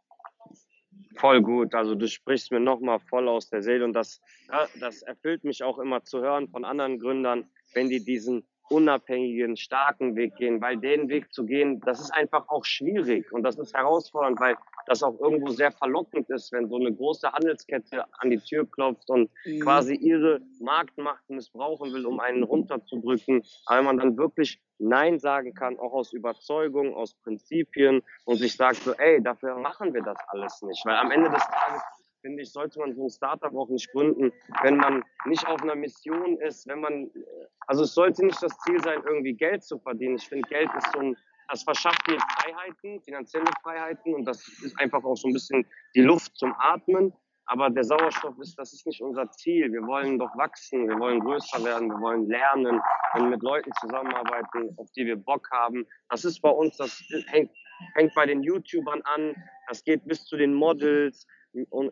Voll 1.17 1.43
gut. 1.43 1.75
Also 1.75 1.95
du 1.95 2.07
sprichst 2.07 2.53
mir 2.53 2.61
nochmal 2.61 3.01
voll 3.01 3.29
aus 3.29 3.49
der 3.49 3.63
Seele 3.63 3.85
und 3.85 3.93
das, 3.93 4.21
das 4.79 5.03
erfüllt 5.03 5.45
mich 5.45 5.63
auch 5.63 5.79
immer 5.79 6.05
zu 6.05 6.21
hören 6.21 6.49
von 6.49 6.65
anderen 6.65 6.99
Gründern, 6.99 7.51
wenn 7.75 7.89
die 7.89 8.05
diesen 8.05 8.47
unabhängigen, 8.71 9.57
starken 9.57 10.15
Weg 10.15 10.37
gehen, 10.37 10.61
weil 10.61 10.77
den 10.77 11.09
Weg 11.09 11.33
zu 11.33 11.45
gehen, 11.45 11.81
das 11.81 12.01
ist 12.01 12.13
einfach 12.13 12.49
auch 12.49 12.65
schwierig 12.65 13.33
und 13.33 13.43
das 13.43 13.59
ist 13.59 13.75
herausfordernd, 13.75 14.39
weil 14.39 14.57
das 14.91 15.05
auch 15.05 15.21
irgendwo 15.21 15.51
sehr 15.51 15.71
verlockend 15.71 16.29
ist, 16.31 16.51
wenn 16.51 16.69
so 16.69 16.75
eine 16.75 16.93
große 16.93 17.31
Handelskette 17.33 18.05
an 18.19 18.31
die 18.31 18.41
Tür 18.41 18.69
klopft 18.69 19.09
und 19.09 19.31
mhm. 19.45 19.61
quasi 19.61 19.95
ihre 19.95 20.41
Marktmacht 20.59 21.31
missbrauchen 21.31 21.93
will, 21.93 22.07
um 22.07 22.19
einen 22.19 22.43
runterzudrücken, 22.43 23.45
weil 23.69 23.83
man 23.85 23.99
dann 23.99 24.19
wirklich 24.19 24.61
Nein 24.79 25.21
sagen 25.21 25.55
kann, 25.55 25.79
auch 25.79 25.93
aus 25.93 26.13
Überzeugung, 26.13 26.95
aus 26.95 27.15
Prinzipien 27.23 28.03
und 28.25 28.39
sich 28.39 28.57
sagt 28.57 28.79
so, 28.79 28.93
ey, 28.95 29.23
dafür 29.23 29.57
machen 29.59 29.95
wir 29.95 30.03
das 30.03 30.19
alles 30.29 30.61
nicht, 30.63 30.85
weil 30.85 30.97
am 30.97 31.13
Ende 31.13 31.31
des 31.31 31.45
Tages 31.45 31.83
finde 32.21 32.43
ich, 32.43 32.51
sollte 32.51 32.81
man 32.81 32.93
so 32.93 33.05
ein 33.05 33.11
Startup 33.11 33.55
auch 33.55 33.69
nicht 33.69 33.93
gründen, 33.93 34.33
wenn 34.63 34.77
man 34.77 35.05
nicht 35.27 35.47
auf 35.47 35.63
einer 35.63 35.77
Mission 35.77 36.37
ist, 36.41 36.67
wenn 36.67 36.81
man, 36.81 37.11
also 37.69 37.85
es 37.85 37.95
sollte 37.95 38.27
nicht 38.27 38.43
das 38.43 38.59
Ziel 38.59 38.83
sein, 38.83 39.01
irgendwie 39.07 39.35
Geld 39.35 39.63
zu 39.63 39.79
verdienen. 39.79 40.17
Ich 40.17 40.29
finde, 40.29 40.49
Geld 40.49 40.69
ist 40.77 40.93
so 40.93 40.99
ein, 40.99 41.17
das 41.51 41.63
verschafft 41.63 42.07
dir 42.09 42.19
Freiheiten, 42.39 43.01
finanzielle 43.03 43.51
Freiheiten 43.63 44.15
und 44.15 44.25
das 44.25 44.47
ist 44.63 44.79
einfach 44.79 45.03
auch 45.05 45.17
so 45.17 45.29
ein 45.29 45.33
bisschen 45.33 45.67
die 45.95 46.03
Luft 46.03 46.37
zum 46.37 46.55
Atmen. 46.59 47.13
Aber 47.47 47.69
der 47.69 47.83
Sauerstoff 47.83 48.39
ist, 48.39 48.57
das 48.57 48.73
ist 48.73 48.87
nicht 48.87 49.03
unser 49.03 49.29
Ziel. 49.33 49.73
Wir 49.73 49.85
wollen 49.85 50.21
doch 50.21 50.31
wachsen, 50.37 50.89
wir 50.89 50.97
wollen 51.01 51.19
größer 51.19 51.65
werden, 51.65 51.89
wir 51.89 52.01
wollen 52.01 52.29
lernen, 52.29 52.81
und 53.15 53.29
mit 53.29 53.43
Leuten 53.43 53.73
zusammenarbeiten, 53.81 54.73
auf 54.77 54.89
die 54.93 55.05
wir 55.05 55.17
Bock 55.17 55.51
haben. 55.51 55.85
Das 56.11 56.25
ist 56.25 56.41
bei 56.43 56.51
uns, 56.51 56.77
das 56.77 57.03
hängt, 57.27 57.51
hängt 57.95 58.15
bei 58.15 58.27
den 58.27 58.45
YouTubern 58.45 59.03
an, 59.03 59.35
das 59.67 59.83
geht 59.83 60.07
bis 60.07 60.25
zu 60.27 60.37
den 60.37 60.55
Models, 60.55 61.27
und 61.71 61.91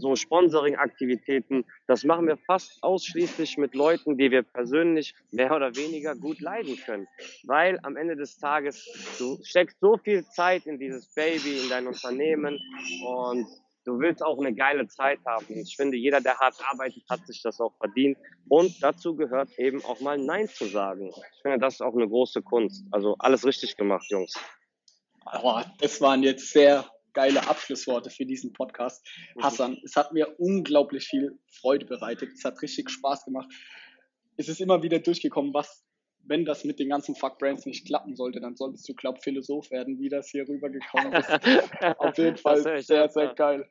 so 0.00 0.16
Sponsoring-Aktivitäten, 0.16 1.64
das 1.86 2.04
machen 2.04 2.26
wir 2.26 2.36
fast 2.36 2.82
ausschließlich 2.82 3.58
mit 3.58 3.74
Leuten, 3.74 4.16
die 4.16 4.30
wir 4.30 4.42
persönlich 4.42 5.14
mehr 5.30 5.54
oder 5.54 5.74
weniger 5.76 6.14
gut 6.14 6.40
leiden 6.40 6.76
können. 6.84 7.06
Weil 7.44 7.78
am 7.82 7.96
Ende 7.96 8.16
des 8.16 8.38
Tages, 8.38 9.16
du 9.18 9.38
steckst 9.44 9.78
so 9.80 9.96
viel 9.98 10.24
Zeit 10.26 10.66
in 10.66 10.78
dieses 10.78 11.12
Baby, 11.14 11.60
in 11.62 11.68
dein 11.68 11.86
Unternehmen 11.86 12.58
und 13.06 13.46
du 13.84 13.98
willst 13.98 14.22
auch 14.22 14.38
eine 14.38 14.54
geile 14.54 14.86
Zeit 14.86 15.18
haben. 15.26 15.46
Ich 15.48 15.76
finde, 15.76 15.96
jeder, 15.96 16.20
der 16.20 16.38
hart 16.38 16.56
arbeitet, 16.70 17.02
hat 17.08 17.26
sich 17.26 17.42
das 17.42 17.60
auch 17.60 17.74
verdient. 17.78 18.18
Und 18.48 18.82
dazu 18.82 19.16
gehört 19.16 19.58
eben 19.58 19.82
auch 19.84 20.00
mal 20.00 20.18
Nein 20.18 20.48
zu 20.48 20.66
sagen. 20.66 21.08
Ich 21.08 21.42
finde, 21.42 21.58
das 21.58 21.74
ist 21.74 21.80
auch 21.80 21.94
eine 21.94 22.06
große 22.08 22.42
Kunst. 22.42 22.84
Also 22.90 23.16
alles 23.18 23.44
richtig 23.44 23.76
gemacht, 23.76 24.06
Jungs. 24.10 24.34
Oh, 25.42 25.60
das 25.80 26.00
waren 26.00 26.22
jetzt 26.22 26.50
sehr 26.52 26.84
geile 27.18 27.48
Abschlussworte 27.48 28.10
für 28.10 28.24
diesen 28.24 28.52
Podcast. 28.52 29.04
Hassan, 29.42 29.76
es 29.82 29.96
hat 29.96 30.12
mir 30.12 30.36
unglaublich 30.38 31.08
viel 31.08 31.36
Freude 31.50 31.84
bereitet. 31.84 32.30
Es 32.32 32.44
hat 32.44 32.62
richtig 32.62 32.90
Spaß 32.90 33.24
gemacht. 33.24 33.52
Es 34.36 34.48
ist 34.48 34.60
immer 34.60 34.84
wieder 34.84 35.00
durchgekommen, 35.00 35.52
was, 35.52 35.84
wenn 36.22 36.44
das 36.44 36.62
mit 36.62 36.78
den 36.78 36.90
ganzen 36.90 37.16
Fuck 37.16 37.40
Brands 37.40 37.66
nicht 37.66 37.88
klappen 37.88 38.14
sollte, 38.14 38.38
dann 38.38 38.54
solltest 38.54 38.88
du, 38.88 38.94
glaub, 38.94 39.20
Philosoph 39.20 39.68
werden, 39.72 39.98
wie 39.98 40.08
das 40.08 40.30
hier 40.30 40.46
rübergekommen 40.48 41.12
ist. 41.12 41.28
Auf 41.98 42.16
jeden 42.18 42.36
Fall 42.36 42.80
sehr, 42.84 43.08
sehr 43.08 43.34
geil. 43.34 43.68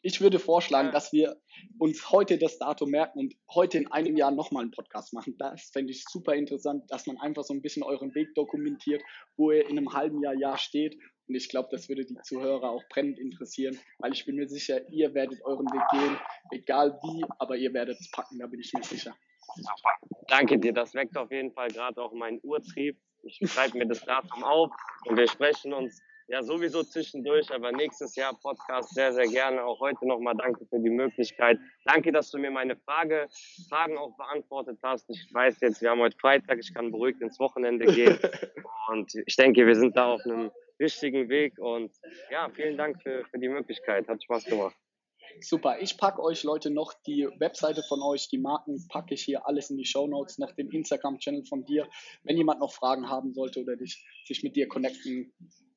Ich 0.00 0.20
würde 0.20 0.38
vorschlagen, 0.38 0.92
dass 0.92 1.12
wir 1.12 1.36
uns 1.78 2.10
heute 2.10 2.38
das 2.38 2.58
Datum 2.58 2.90
merken 2.90 3.18
und 3.18 3.34
heute 3.52 3.78
in 3.78 3.90
einem 3.90 4.16
Jahr 4.16 4.30
nochmal 4.30 4.62
einen 4.62 4.70
Podcast 4.70 5.12
machen. 5.12 5.36
Das 5.38 5.70
fände 5.72 5.92
ich 5.92 6.04
super 6.08 6.34
interessant, 6.34 6.84
dass 6.88 7.06
man 7.06 7.18
einfach 7.18 7.42
so 7.42 7.52
ein 7.52 7.62
bisschen 7.62 7.82
euren 7.82 8.14
Weg 8.14 8.34
dokumentiert, 8.34 9.02
wo 9.36 9.50
ihr 9.50 9.68
in 9.68 9.76
einem 9.76 9.92
halben 9.92 10.22
Jahr, 10.22 10.34
Jahr 10.34 10.58
steht 10.58 10.96
und 11.28 11.34
ich 11.34 11.50
glaube, 11.50 11.68
das 11.70 11.88
würde 11.90 12.06
die 12.06 12.16
Zuhörer 12.22 12.70
auch 12.70 12.82
brennend 12.88 13.18
interessieren, 13.18 13.78
weil 13.98 14.12
ich 14.12 14.24
bin 14.24 14.36
mir 14.36 14.48
sicher, 14.48 14.88
ihr 14.88 15.12
werdet 15.12 15.44
euren 15.44 15.66
Weg 15.66 15.82
gehen, 15.90 16.18
egal 16.50 16.98
wie, 17.02 17.22
aber 17.38 17.56
ihr 17.56 17.72
werdet 17.74 18.00
es 18.00 18.10
packen, 18.10 18.38
da 18.38 18.46
bin 18.46 18.60
ich 18.60 18.72
mir 18.72 18.82
sicher. 18.82 19.14
Danke 20.28 20.58
dir, 20.58 20.72
das 20.72 20.94
weckt 20.94 21.16
auf 21.18 21.30
jeden 21.30 21.52
Fall 21.52 21.68
gerade 21.68 22.00
auch 22.00 22.12
meinen 22.12 22.40
Urtrieb. 22.42 22.98
Ich 23.22 23.40
schreibe 23.44 23.76
mir 23.76 23.86
das 23.86 24.00
Datum 24.04 24.42
auf 24.42 24.70
und 25.04 25.16
wir 25.16 25.28
sprechen 25.28 25.74
uns 25.74 26.00
ja 26.28 26.42
sowieso 26.42 26.82
zwischendurch, 26.82 27.50
aber 27.50 27.72
nächstes 27.72 28.14
Jahr 28.14 28.38
Podcast 28.40 28.94
sehr, 28.94 29.12
sehr 29.12 29.26
gerne. 29.26 29.64
Auch 29.64 29.80
heute 29.80 30.06
nochmal 30.06 30.34
danke 30.36 30.66
für 30.66 30.78
die 30.78 30.90
Möglichkeit. 30.90 31.58
Danke, 31.84 32.12
dass 32.12 32.30
du 32.30 32.38
mir 32.38 32.50
meine 32.50 32.76
Frage, 32.76 33.28
Fragen 33.68 33.96
auch 33.96 34.16
beantwortet 34.16 34.78
hast. 34.82 35.08
Ich 35.08 35.28
weiß 35.32 35.60
jetzt, 35.60 35.80
wir 35.80 35.90
haben 35.90 36.00
heute 36.00 36.16
Freitag, 36.18 36.58
ich 36.60 36.72
kann 36.72 36.92
beruhigt 36.92 37.20
ins 37.22 37.38
Wochenende 37.40 37.86
gehen. 37.86 38.18
Und 38.88 39.12
ich 39.26 39.36
denke, 39.36 39.66
wir 39.66 39.74
sind 39.74 39.96
da 39.96 40.12
auf 40.12 40.20
einem 40.24 40.50
richtigen 40.78 41.28
Weg. 41.28 41.58
Und 41.58 41.90
ja, 42.30 42.48
vielen 42.54 42.76
Dank 42.76 43.02
für, 43.02 43.24
für 43.30 43.38
die 43.38 43.48
Möglichkeit. 43.48 44.06
Hat 44.08 44.22
Spaß 44.22 44.44
gemacht. 44.44 44.76
Super. 45.40 45.78
Ich 45.80 45.96
packe 45.96 46.22
euch 46.22 46.42
Leute 46.42 46.70
noch 46.70 46.92
die 47.06 47.28
Webseite 47.38 47.82
von 47.82 48.02
euch, 48.02 48.28
die 48.28 48.38
Marken 48.38 48.84
packe 48.88 49.14
ich 49.14 49.22
hier 49.22 49.46
alles 49.46 49.70
in 49.70 49.76
die 49.76 49.84
Show 49.84 50.06
Notes, 50.06 50.38
noch 50.38 50.52
den 50.52 50.70
Instagram-Channel 50.70 51.44
von 51.46 51.64
dir. 51.64 51.86
Wenn 52.24 52.36
jemand 52.36 52.60
noch 52.60 52.72
Fragen 52.72 53.08
haben 53.08 53.32
sollte 53.34 53.60
oder 53.60 53.76
dich, 53.76 54.04
sich 54.26 54.42
mit 54.42 54.56
dir 54.56 54.68
connecten 54.68 55.32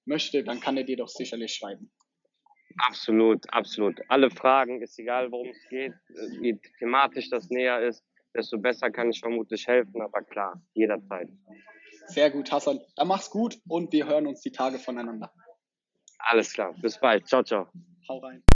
möchte, 0.06 0.44
dann 0.44 0.60
kann 0.60 0.78
er 0.78 0.84
dir 0.84 0.98
doch 0.98 1.08
sicherlich 1.08 1.54
schreiben. 1.54 1.92
Absolut, 2.78 3.46
absolut. 3.54 4.00
Alle 4.08 4.30
Fragen, 4.30 4.82
ist 4.82 4.98
egal, 4.98 5.32
worum 5.32 5.50
es 5.50 5.70
geht, 5.70 5.94
wie 6.40 6.60
thematisch 6.80 7.30
das 7.30 7.50
näher 7.50 7.82
ist, 7.82 8.04
desto 8.34 8.58
besser 8.58 8.90
kann 8.92 9.10
ich 9.10 9.20
vermutlich 9.20 9.68
helfen, 9.68 10.02
aber 10.02 10.22
klar, 10.22 10.62
jederzeit. 10.74 11.30
Sehr 12.08 12.32
gut, 12.32 12.52
Hassan. 12.52 12.80
Dann 12.96 13.08
mach's 13.08 13.30
gut 13.30 13.60
und 13.68 13.92
wir 13.92 14.08
hören 14.08 14.28
uns 14.28 14.42
die 14.42 14.52
Tage 14.52 14.80
voneinander. 14.80 15.32
Alles 16.20 16.54
klar. 16.54 16.74
Bis 16.82 17.00
bald. 17.00 17.28
Ciao, 17.28 17.44
ciao. 17.44 17.68
Hau 18.08 18.20
rein. 18.20 18.44